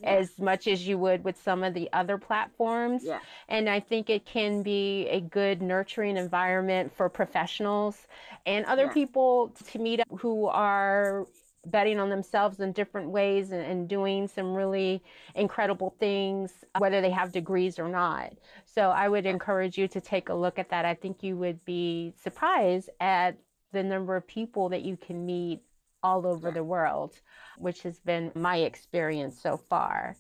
[0.04, 0.16] yeah.
[0.16, 3.04] as much as you would with some of the other platforms.
[3.04, 3.20] Yeah.
[3.50, 8.08] And I think it can be a good nurturing environment for professionals
[8.46, 8.94] and other yeah.
[8.94, 11.26] people to meet up who are
[11.66, 15.02] betting on themselves in different ways and, and, doing some really
[15.36, 18.34] incredible things, whether they have degrees or not.
[18.66, 20.84] So I would encourage you to take a look at that.
[20.84, 23.38] I think you would be surprised at
[23.72, 25.62] the number of people that you can meet
[26.04, 27.20] all over the world,
[27.58, 30.18] which has been my experience so far.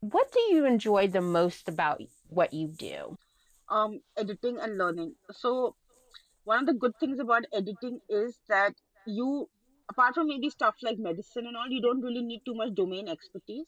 [0.00, 3.16] What do you enjoy the most about what you do?
[3.68, 5.14] Um, editing and learning.
[5.32, 5.76] So,
[6.44, 8.74] one of the good things about editing is that
[9.06, 9.48] you,
[9.90, 13.08] apart from maybe stuff like medicine and all, you don't really need too much domain
[13.08, 13.66] expertise.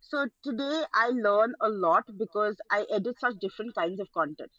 [0.00, 4.50] So, today I learn a lot because I edit such different kinds of content.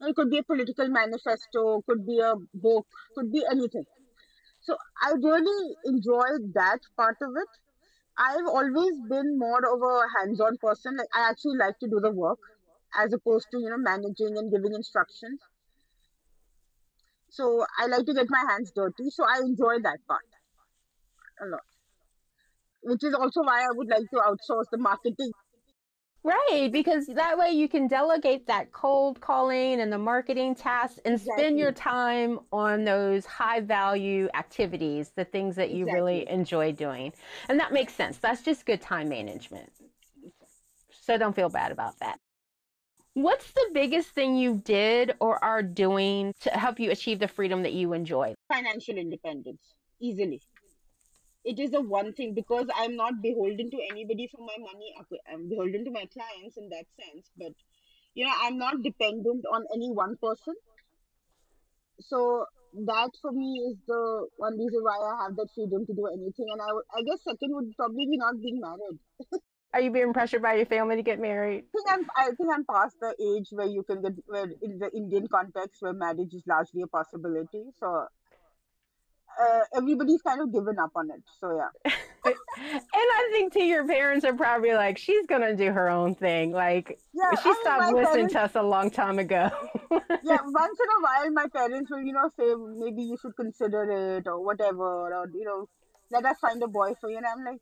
[0.00, 3.84] It could be a political manifesto, could be a book, could be anything.
[4.66, 7.48] So I really enjoyed that part of it.
[8.18, 10.96] I've always been more of a hands-on person.
[10.96, 12.38] Like I actually like to do the work
[12.98, 15.38] as opposed to, you know, managing and giving instructions.
[17.30, 19.10] So I like to get my hands dirty.
[19.10, 20.26] So I enjoy that part
[21.42, 21.60] a lot.
[22.82, 25.30] Which is also why I would like to outsource the marketing
[26.26, 31.14] Right, because that way you can delegate that cold calling and the marketing tasks and
[31.14, 31.44] exactly.
[31.44, 35.94] spend your time on those high value activities, the things that you exactly.
[35.94, 37.12] really enjoy doing.
[37.48, 38.18] And that makes sense.
[38.18, 39.70] That's just good time management.
[40.90, 42.18] So don't feel bad about that.
[43.14, 47.62] What's the biggest thing you did or are doing to help you achieve the freedom
[47.62, 48.34] that you enjoy?
[48.52, 50.42] Financial independence, easily
[51.46, 54.92] it is the one thing because I'm not beholden to anybody for my money.
[55.32, 57.52] I'm beholden to my clients in that sense, but
[58.14, 60.54] you know, I'm not dependent on any one person.
[62.00, 62.46] So
[62.84, 66.46] that for me is the one reason why I have that freedom to do anything.
[66.52, 68.98] And I, I guess second would probably be not being married.
[69.72, 71.64] Are you being pressured by your family to get married?
[71.64, 74.78] I think I'm, I think I'm past the age where you can get, where in
[74.78, 77.64] the Indian context, where marriage is largely a possibility.
[77.78, 78.06] So
[79.40, 81.22] uh, everybody's kind of given up on it.
[81.40, 81.92] So yeah.
[82.24, 82.34] and
[82.94, 86.52] I think to your parents are probably like, she's gonna do her own thing.
[86.52, 89.50] Like yeah, she I stopped listening parents, to us a long time ago.
[89.90, 94.16] yeah, once in a while, my parents will, you know, say maybe you should consider
[94.16, 95.68] it or whatever, or you know,
[96.10, 97.18] let us find a boy for you.
[97.18, 97.60] And I'm like,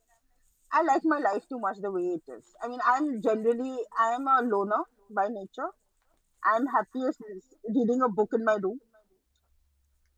[0.72, 2.44] I like my life too much the way it is.
[2.62, 5.70] I mean, I'm generally I'm a loner by nature.
[6.44, 7.20] I'm happiest
[7.68, 8.78] reading a book in my room.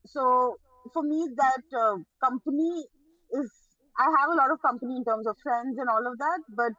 [0.06, 0.58] So
[0.92, 2.86] for me that uh, company
[3.32, 3.50] is
[3.98, 6.72] I have a lot of company in terms of friends and all of that, but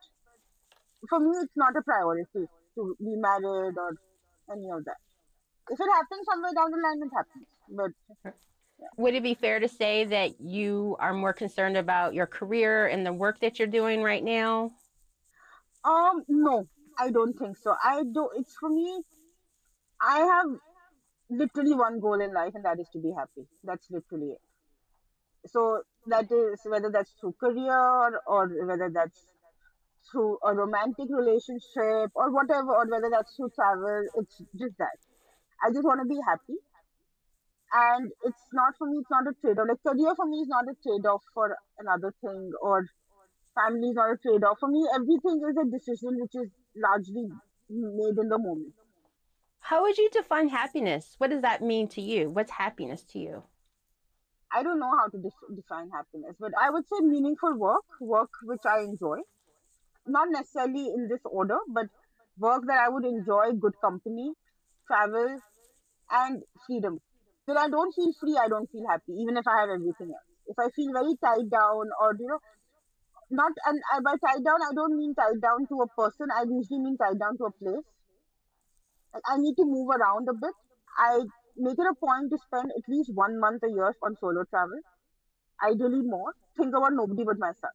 [1.10, 3.96] for me it's not a priority to be married or
[4.52, 4.98] any of that.
[5.70, 7.46] If it happens somewhere down the line, it happens.
[7.70, 8.34] But
[8.80, 8.88] yeah.
[8.98, 13.06] would it be fair to say that you are more concerned about your career and
[13.06, 14.72] the work that you're doing right now?
[15.84, 16.68] Um, no,
[16.98, 17.76] I don't think so.
[17.84, 18.30] I do.
[18.38, 19.02] It's for me.
[20.02, 20.60] I have
[21.30, 23.48] literally one goal in life, and that is to be happy.
[23.64, 24.42] That's literally it.
[25.48, 29.26] So that is whether that's through career or whether that's
[30.12, 34.06] through a romantic relationship or whatever, or whether that's through travel.
[34.16, 34.98] It's just that.
[35.64, 36.58] I just want to be happy.
[37.74, 39.68] And it's not for me, it's not a trade off.
[39.68, 42.86] Like career for me is not a trade off for another thing, or
[43.56, 44.58] family is not a trade off.
[44.60, 47.28] For me, everything is a decision which is largely
[47.70, 48.74] made in the moment.
[49.60, 51.16] How would you define happiness?
[51.18, 52.30] What does that mean to you?
[52.30, 53.44] What's happiness to you?
[54.52, 58.30] I don't know how to def- define happiness, but I would say meaningful work, work
[58.44, 59.18] which I enjoy.
[60.06, 61.88] Not necessarily in this order, but
[62.38, 64.32] work that I would enjoy, good company,
[64.88, 65.40] travel,
[66.12, 67.00] and freedom.
[67.46, 70.28] When I don't feel free, I don't feel happy, even if I have everything else.
[70.48, 72.40] If I feel very tied down, or you know,
[73.30, 76.28] not and by tied down, I don't mean tied down to a person.
[76.34, 77.84] I usually mean tied down to a place
[79.14, 80.54] I need to move around a bit.
[80.98, 81.24] I
[81.58, 84.80] make it a point to spend at least one month a year on solo travel.
[85.64, 86.34] Ideally more.
[86.58, 87.74] Think about nobody but myself.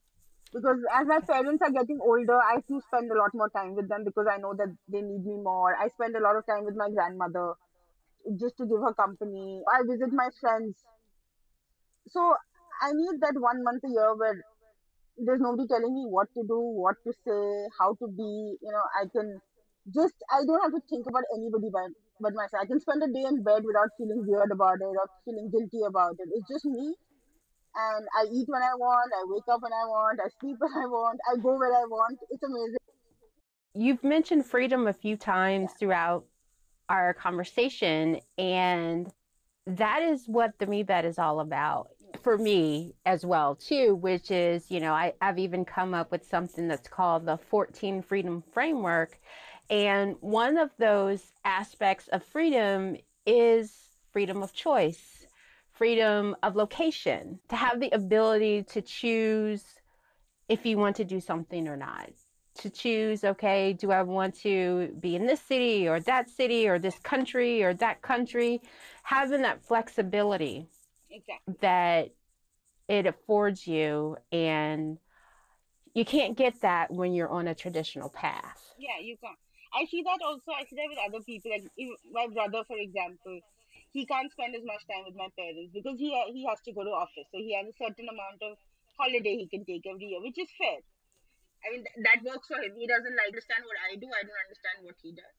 [0.53, 3.89] Because as my parents are getting older, I do spend a lot more time with
[3.89, 5.74] them because I know that they need me more.
[5.74, 7.55] I spend a lot of time with my grandmother
[8.39, 9.62] just to give her company.
[9.72, 10.76] I visit my friends.
[12.09, 12.35] So
[12.83, 14.45] I need that one month a year where
[15.16, 18.59] there's nobody telling me what to do, what to say, how to be.
[18.61, 19.41] You know, I can
[19.91, 22.62] just I don't have to think about anybody but but myself.
[22.62, 25.83] I can spend a day in bed without feeling weird about it or feeling guilty
[25.87, 26.28] about it.
[26.35, 26.95] It's just me
[27.74, 30.72] and I eat when I want, I wake up when I want, I sleep when
[30.72, 32.18] I want, I go where I want.
[32.30, 32.76] It's amazing.
[33.74, 35.78] You've mentioned freedom a few times Yeah.
[35.78, 36.26] throughout
[36.89, 39.11] our conversation, and
[39.66, 41.89] that is what the MeBet is all about
[42.22, 46.26] for me as well too which is you know I, i've even come up with
[46.26, 49.18] something that's called the 14 freedom framework
[49.70, 52.96] and one of those aspects of freedom
[53.26, 53.72] is
[54.12, 55.26] freedom of choice
[55.72, 59.64] freedom of location to have the ability to choose
[60.48, 62.10] if you want to do something or not
[62.54, 66.78] to choose okay do i want to be in this city or that city or
[66.78, 68.60] this country or that country
[69.04, 70.68] having that flexibility
[71.10, 71.54] Exactly.
[71.60, 72.10] that
[72.88, 74.98] it affords you and
[75.94, 79.38] you can't get that when you're on a traditional path Yeah, you can't.
[79.75, 80.53] I see that also.
[80.53, 81.51] I see that with other people.
[81.51, 83.41] Like if my brother, for example,
[83.93, 86.85] he can't spend as much time with my parents because he he has to go
[86.85, 87.27] to office.
[87.33, 88.57] So he has a certain amount of
[88.97, 90.81] holiday he can take every year, which is fair.
[91.64, 92.77] I mean, th- that works for him.
[92.77, 94.09] He doesn't like understand what I do.
[94.12, 95.37] I don't understand what he does.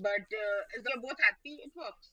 [0.00, 2.12] But uh, as we're both happy, it works.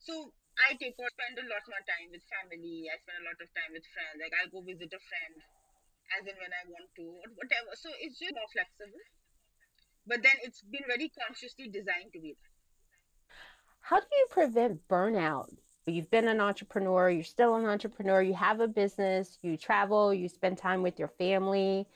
[0.00, 2.88] So I take or spend a lot more time with family.
[2.90, 4.18] I spend a lot of time with friends.
[4.20, 5.34] Like I'll go visit a friend
[6.18, 7.04] as and when I want to,
[7.36, 7.72] whatever.
[7.78, 9.02] So it's just more flexible.
[10.08, 12.50] But then it's been very consciously designed to be that.
[13.80, 15.48] how do you prevent burnout
[15.86, 20.28] you've been an entrepreneur you're still an entrepreneur you have a business you travel you
[20.28, 21.86] spend time with your family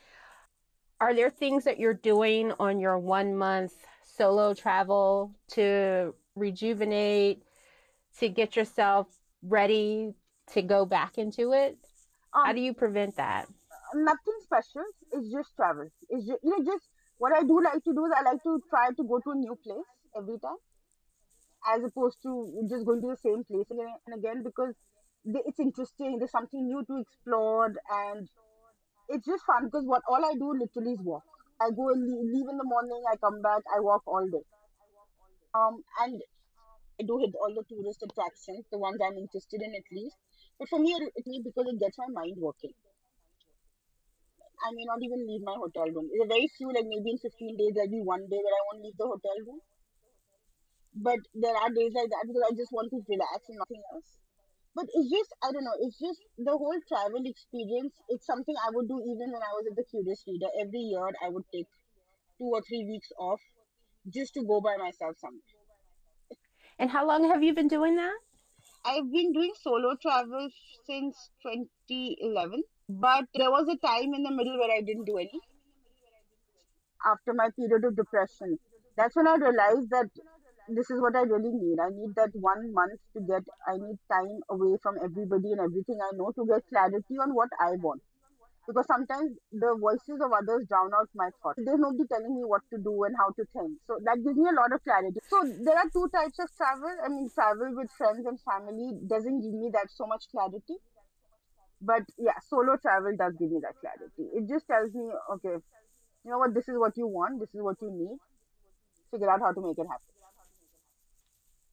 [0.99, 7.43] are there things that you're doing on your one month solo travel to rejuvenate
[8.19, 9.07] to get yourself
[9.43, 10.13] ready
[10.47, 11.77] to go back into it
[12.43, 13.47] how Um, do you prevent that
[13.93, 14.83] nothing special.
[15.11, 15.89] It's just travel.
[16.09, 18.59] It's just, you know, just what I do like to do is I like to
[18.69, 20.59] try to go to a new place every time,
[21.73, 24.73] as opposed to just going to the same place again and again because
[25.25, 26.17] it's interesting.
[26.19, 28.27] There's something new to explore, and
[29.09, 31.23] it's just fun because what all I do literally is walk.
[31.61, 33.01] I go and leave, leave in the morning.
[33.11, 33.61] I come back.
[33.71, 34.43] I walk all day.
[35.55, 36.19] Um, and
[36.99, 40.17] I do hit all the tourist attractions, the ones I'm interested in at least.
[40.59, 42.73] But for me, it, it because it gets my mind working.
[44.63, 46.09] I may not even leave my hotel room.
[46.11, 48.63] There are very few, like maybe in 15 days, there'll be one day where I
[48.71, 49.59] won't leave the hotel room.
[50.95, 54.09] But there are days like that because I just want to relax and nothing else.
[54.75, 57.93] But it's just, I don't know, it's just the whole travel experience.
[58.09, 60.49] It's something I would do even when I was at the Curious Reader.
[60.59, 61.67] Every year, I would take
[62.39, 63.41] two or three weeks off
[64.13, 65.53] just to go by myself somewhere.
[66.79, 68.17] and how long have you been doing that
[68.85, 70.49] I've been doing solo travel
[70.85, 75.39] since 2011, but there was a time in the middle where I didn't do any
[77.05, 78.57] after my period of depression.
[78.95, 80.09] That's when I realized that
[80.69, 81.79] this is what I really need.
[81.79, 85.99] I need that one month to get, I need time away from everybody and everything
[85.99, 88.01] I know to get clarity on what I want.
[88.63, 91.59] Because sometimes the voices of others drown out my thoughts.
[91.59, 93.75] There's nobody telling me what to do and how to think.
[93.87, 95.19] So that gives me a lot of clarity.
[95.27, 96.95] So there are two types of travel.
[97.03, 100.79] I mean, travel with friends and family doesn't give me that so much clarity.
[101.83, 104.25] But yeah, solo travel does give me that clarity.
[104.37, 105.57] It just tells me, okay,
[106.25, 108.17] you know what, this is what you want, this is what you need.
[109.11, 110.13] Figure out how to make it happen.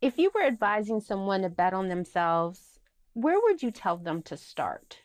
[0.03, 2.81] if you were advising someone to bet on themselves
[3.15, 4.99] where would you tell them to start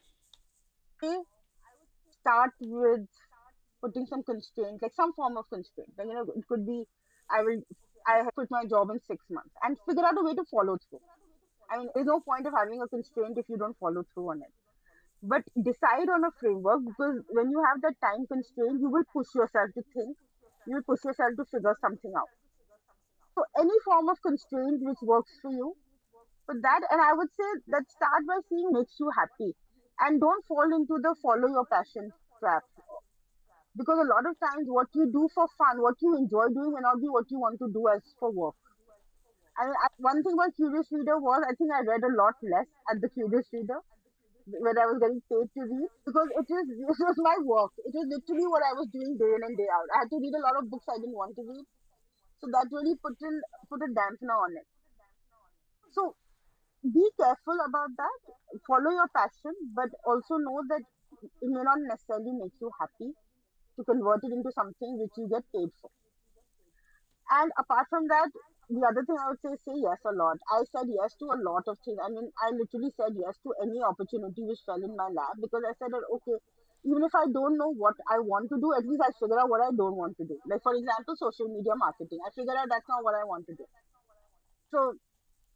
[2.22, 3.08] start with
[3.82, 5.92] putting some constraint like some form of constraint.
[5.98, 6.86] Like, you know, it could be
[7.30, 7.62] I will
[8.08, 10.78] I have quit my job in six months and figure out a way to follow
[10.90, 11.02] through.
[11.72, 14.42] I mean, there's no point of having a constraint if you don't follow through on
[14.42, 14.54] it.
[15.28, 19.34] But decide on a framework because when you have that time constraint, you will push
[19.34, 20.16] yourself to think,
[20.68, 22.30] you will push yourself to figure something out.
[23.34, 25.76] So any form of constraint which works for you,
[26.46, 29.56] but that and I would say that start by seeing makes you happy.
[30.00, 32.64] And don't fall into the follow your passion trap
[33.76, 36.82] because a lot of times what you do for fun, what you enjoy doing may
[36.86, 38.56] not be what you want to do as for work.
[39.58, 42.68] I mean, one thing about Curious Reader was I think I read a lot less
[42.92, 43.82] at the Curious Reader
[44.46, 47.74] when I was getting paid to read because it was it was my work.
[47.82, 49.90] It was literally what I was doing day in and day out.
[49.90, 51.66] I had to read a lot of books I didn't want to read,
[52.42, 53.36] so that really put in
[53.70, 54.68] put a dampener on it.
[55.98, 56.14] So
[56.86, 58.20] be careful about that.
[58.70, 60.86] Follow your passion, but also know that
[61.42, 63.10] it may not necessarily make you happy
[63.78, 65.90] to convert it into something which you get paid for.
[67.32, 68.30] And apart from that,
[68.70, 70.38] the other thing I would say, say yes a lot.
[70.50, 72.00] I said yes to a lot of things.
[72.02, 75.62] I mean, I literally said yes to any opportunity which fell in my lap because
[75.62, 76.38] I said that, okay,
[76.86, 79.50] even if I don't know what I want to do, at least I figure out
[79.50, 80.38] what I don't want to do.
[80.50, 82.20] Like, for example, social media marketing.
[82.26, 83.66] I figure out that's not what I want to do.
[84.72, 84.94] So,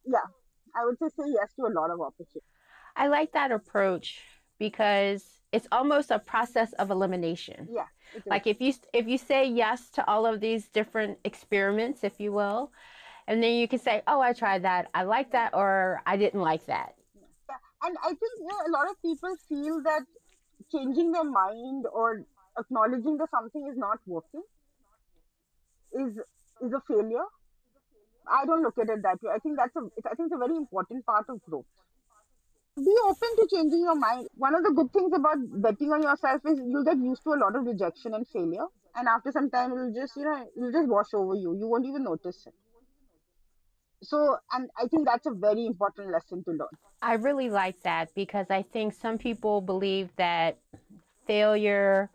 [0.06, 0.26] yeah,
[0.76, 2.46] I would say say yes to a lot of opportunities.
[2.96, 4.22] I like that approach
[4.58, 7.70] because it's almost a process of elimination.
[7.72, 7.90] Yeah.
[8.26, 12.32] Like if you if you say yes to all of these different experiments, if you
[12.32, 12.72] will,
[13.30, 14.90] and then you can say, "Oh, I tried that.
[14.96, 17.58] I like that or I didn't like that." Yeah.
[17.84, 20.02] And I think you know a lot of people feel that
[20.72, 22.24] changing their mind or
[22.58, 24.42] acknowledging that something is not working
[25.94, 26.18] is
[26.66, 27.28] is a failure.
[28.40, 29.32] I don't look at it that way.
[29.36, 31.66] I think that's a I think it's a very important part of growth.
[32.78, 34.28] Be open to changing your mind.
[34.38, 37.40] One of the good things about betting on yourself is you'll get used to a
[37.44, 38.68] lot of rejection and failure.
[38.96, 41.56] And after some time it'll just, you know, it'll just wash over you.
[41.58, 42.54] You won't even notice it.
[44.02, 46.70] So and I think that's a very important lesson to learn.
[47.02, 50.58] I really like that because I think some people believe that
[51.26, 52.10] failure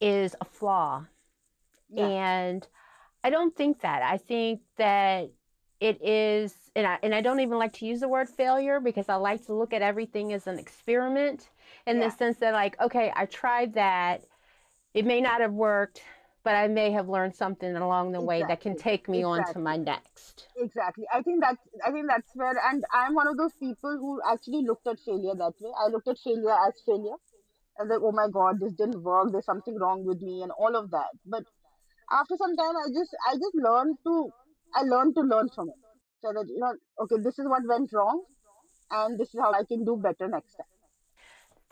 [0.00, 1.04] is a flaw.
[1.90, 2.06] Yeah.
[2.06, 2.66] And
[3.24, 4.02] I don't think that.
[4.02, 5.30] I think that
[5.80, 9.08] it is, and I, and I don't even like to use the word failure because
[9.08, 11.50] I like to look at everything as an experiment
[11.86, 14.22] in the sense that, like, okay, I tried that.
[14.94, 16.02] It may not have worked,
[16.44, 19.58] but I may have learned something along the way that can take me on to
[19.58, 20.48] my next.
[20.56, 21.04] Exactly.
[21.12, 24.62] I think that's I think that's where and I'm one of those people who actually
[24.66, 25.70] looked at failure that way.
[25.78, 27.16] I looked at failure as failure.
[27.78, 30.76] Was like, oh my God, this didn't work, there's something wrong with me and all
[30.76, 31.08] of that.
[31.24, 31.44] But
[32.10, 34.30] after some time I just I just learned to
[34.74, 35.80] I learned to learn from it.
[36.20, 38.22] So that you know, okay, this is what went wrong
[38.90, 40.71] and this is how I can do better next time.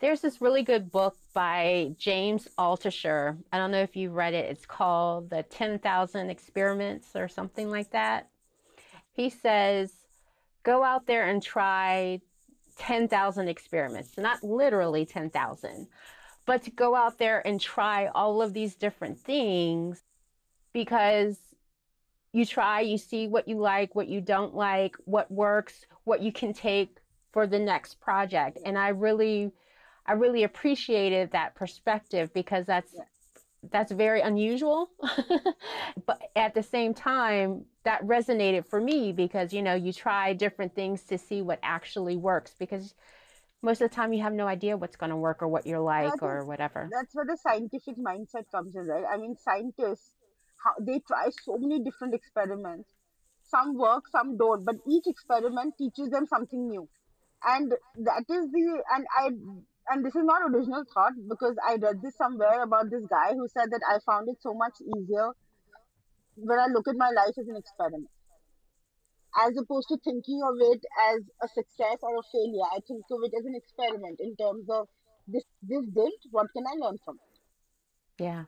[0.01, 3.37] There's this really good book by James Altucher.
[3.53, 4.49] I don't know if you've read it.
[4.49, 8.27] It's called The 10,000 Experiments or something like that.
[9.13, 9.93] He says,
[10.63, 12.19] go out there and try
[12.79, 15.87] 10,000 experiments, not literally 10,000,
[16.47, 20.01] but to go out there and try all of these different things
[20.73, 21.37] because
[22.33, 26.31] you try, you see what you like, what you don't like, what works, what you
[26.31, 26.97] can take
[27.31, 28.57] for the next project.
[28.65, 29.51] And I really
[30.05, 33.03] I really appreciated that perspective because that's Yeah.
[33.71, 34.89] that's very unusual.
[36.05, 40.73] but at the same time, that resonated for me because you know, you try different
[40.73, 42.95] things to see what actually works because
[43.61, 45.79] most of the time you have no idea what's going to work or what you're
[45.79, 46.89] like think or whatever.
[46.91, 49.05] that's where the scientific mindset comes in, right?
[49.11, 50.11] I mean scientists
[50.63, 52.89] how they try so many different experiments.
[53.43, 56.87] Some work, some don't, but each experiment teaches them something new
[57.43, 59.29] and that is the and i
[59.89, 63.47] and this is not original thought because i read this somewhere about this guy who
[63.47, 65.27] said that i found it so much easier
[66.35, 68.07] when i look at my life as an experiment
[69.41, 73.19] as opposed to thinking of it as a success or a failure i think of
[73.23, 74.87] it as an experiment in terms of
[75.27, 78.43] this this didn't what can i learn from it Yeah.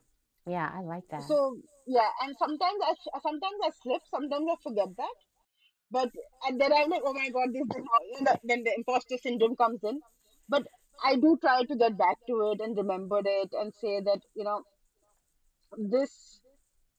[0.46, 1.24] Yeah, I like that.
[1.24, 1.38] so
[1.88, 2.94] yeah and sometimes i
[3.28, 5.18] sometimes i slip sometimes i forget that
[5.96, 6.10] but
[6.48, 9.18] and then i'm like oh my god this is how you know, then the imposter
[9.24, 10.00] syndrome comes in
[10.50, 10.68] but
[11.04, 14.44] i do try to get back to it and remember it and say that you
[14.44, 14.62] know
[15.78, 16.40] this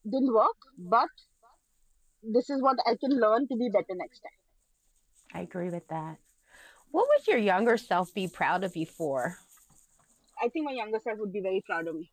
[0.05, 1.09] didn't work but
[2.23, 4.41] this is what i can learn to be better next time
[5.37, 6.19] I agree with that.
[6.93, 9.39] What would your younger self be proud of you for?
[10.43, 12.11] i think my younger self would be very proud of me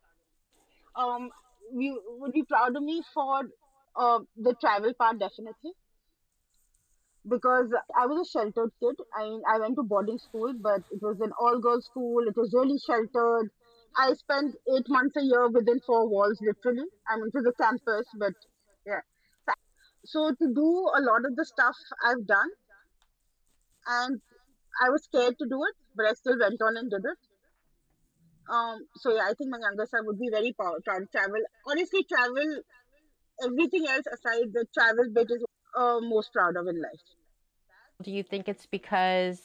[0.96, 1.30] um
[1.84, 3.42] you would be proud of me for
[3.96, 5.72] uh, the travel part definitely
[7.28, 8.96] because I was a sheltered kid.
[9.16, 12.26] I mean, I went to boarding school, but it was an all-girls school.
[12.26, 13.50] It was really sheltered.
[13.96, 16.88] I spent eight months a year within four walls, literally.
[17.08, 18.32] I mean, to the campus, but
[18.86, 19.00] yeah.
[20.04, 22.50] So to do a lot of the stuff I've done,
[23.86, 24.20] and
[24.82, 27.18] I was scared to do it, but I still went on and did it.
[28.50, 31.42] Um, so yeah, I think my younger self would be very proud, to travel.
[31.68, 32.62] Honestly, travel,
[33.44, 35.44] everything else aside, the travel bit is
[35.76, 37.00] uh, most proud of in life.
[38.02, 39.40] Do you think it's because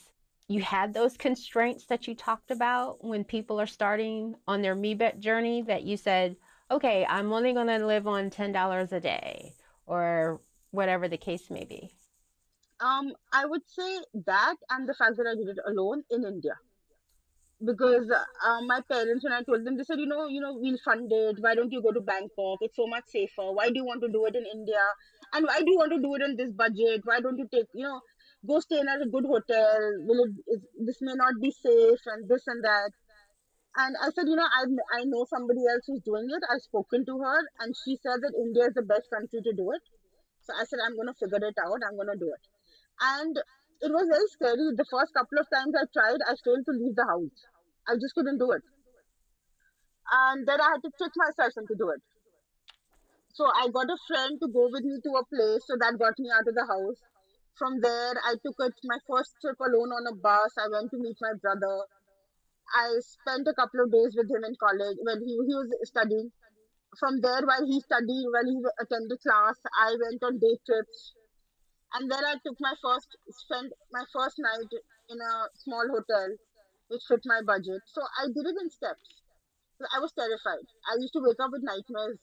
[0.48, 5.20] you had those constraints that you talked about when people are starting on their MeBet
[5.20, 6.36] journey that you said,
[6.70, 9.54] okay, I'm only going to live on $10 a day
[9.86, 11.90] or whatever the case may be?
[12.80, 16.54] Um, I would say that and the fact that I did it alone in India.
[17.64, 20.78] Because uh, my parents, when I told them, they said, you know, you know, we'll
[20.84, 21.38] fund it.
[21.40, 22.58] Why don't you go to Bangkok?
[22.60, 23.50] It's so much safer.
[23.50, 24.84] Why do you want to do it in India?
[25.34, 27.02] And why do you want to do it in this budget?
[27.04, 28.00] Why don't you take, you know,
[28.46, 29.78] go stay in a good hotel?
[30.06, 32.90] Will it, is, this may not be safe and this and that.
[33.76, 34.64] And I said, you know, I
[34.98, 36.42] I know somebody else who's doing it.
[36.50, 39.70] I've spoken to her, and she said that India is the best country to do
[39.70, 39.82] it.
[40.42, 41.78] So I said, I'm going to figure it out.
[41.86, 42.42] I'm going to do it.
[43.00, 43.36] And
[43.84, 44.74] it was very scary.
[44.74, 47.38] The first couple of times I tried, I failed to leave the house.
[47.86, 48.64] I just couldn't do it.
[50.10, 52.02] And then I had to trick myself into do it.
[53.38, 56.18] So I got a friend to go with me to a place, so that got
[56.18, 56.98] me out of the house.
[57.54, 60.58] From there, I took it my first trip alone on a bus.
[60.58, 61.86] I went to meet my brother,
[62.74, 66.32] I spent a couple of days with him in college when he, he was studying.
[66.98, 71.14] From there, while he studied, while he attended class, I went on day trips.
[71.94, 74.72] And then I took my first, spent my first night
[75.08, 76.34] in a small hotel,
[76.88, 77.86] which fit my budget.
[77.86, 79.22] So I did it in steps.
[79.94, 80.66] I was terrified.
[80.90, 82.18] I used to wake up with nightmares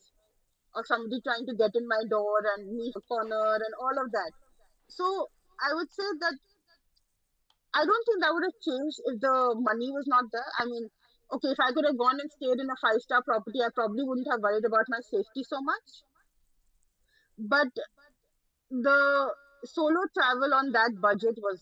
[0.76, 4.12] of somebody trying to get in my door and me a corner and all of
[4.12, 4.32] that.
[4.88, 6.36] So I would say that
[7.74, 10.52] I don't think that would have changed if the money was not there.
[10.60, 10.88] I mean,
[11.34, 14.04] okay, if I could have gone and stayed in a five star property, I probably
[14.04, 15.88] wouldn't have worried about my safety so much.
[17.38, 17.72] But
[18.70, 19.34] the
[19.66, 21.60] solo travel on that budget was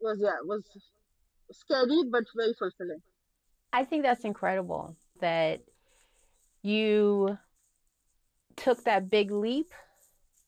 [0.00, 0.62] was yeah was
[1.52, 3.00] scary but very fulfilling.
[3.72, 5.62] I think that's incredible that
[6.62, 7.38] you
[8.56, 9.72] took that big leap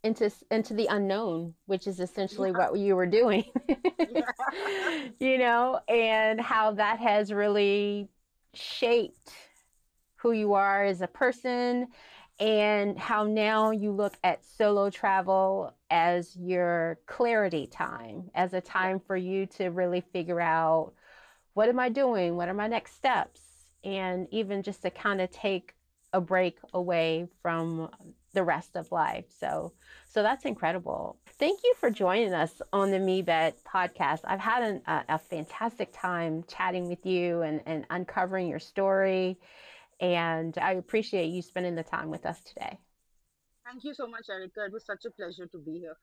[0.02, 2.58] into into the unknown, which is essentially yeah.
[2.68, 3.44] what you were doing.
[5.20, 8.08] you know, and how that has really
[8.54, 9.32] shaped
[10.16, 11.88] who you are as a person
[12.38, 19.00] and how now you look at solo travel as your clarity time, as a time
[19.00, 20.92] for you to really figure out
[21.54, 22.36] what am I doing?
[22.36, 23.40] What are my next steps?
[23.82, 25.75] And even just to kind of take
[26.16, 27.90] a break away from
[28.32, 29.26] the rest of life.
[29.38, 29.74] So,
[30.08, 31.18] so that's incredible.
[31.38, 34.20] Thank you for joining us on the MeBet podcast.
[34.24, 39.38] I've had an, a, a fantastic time chatting with you and, and uncovering your story.
[40.00, 42.78] And I appreciate you spending the time with us today.
[43.66, 44.64] Thank you so much, Erica.
[44.64, 45.96] It was such a pleasure to be here.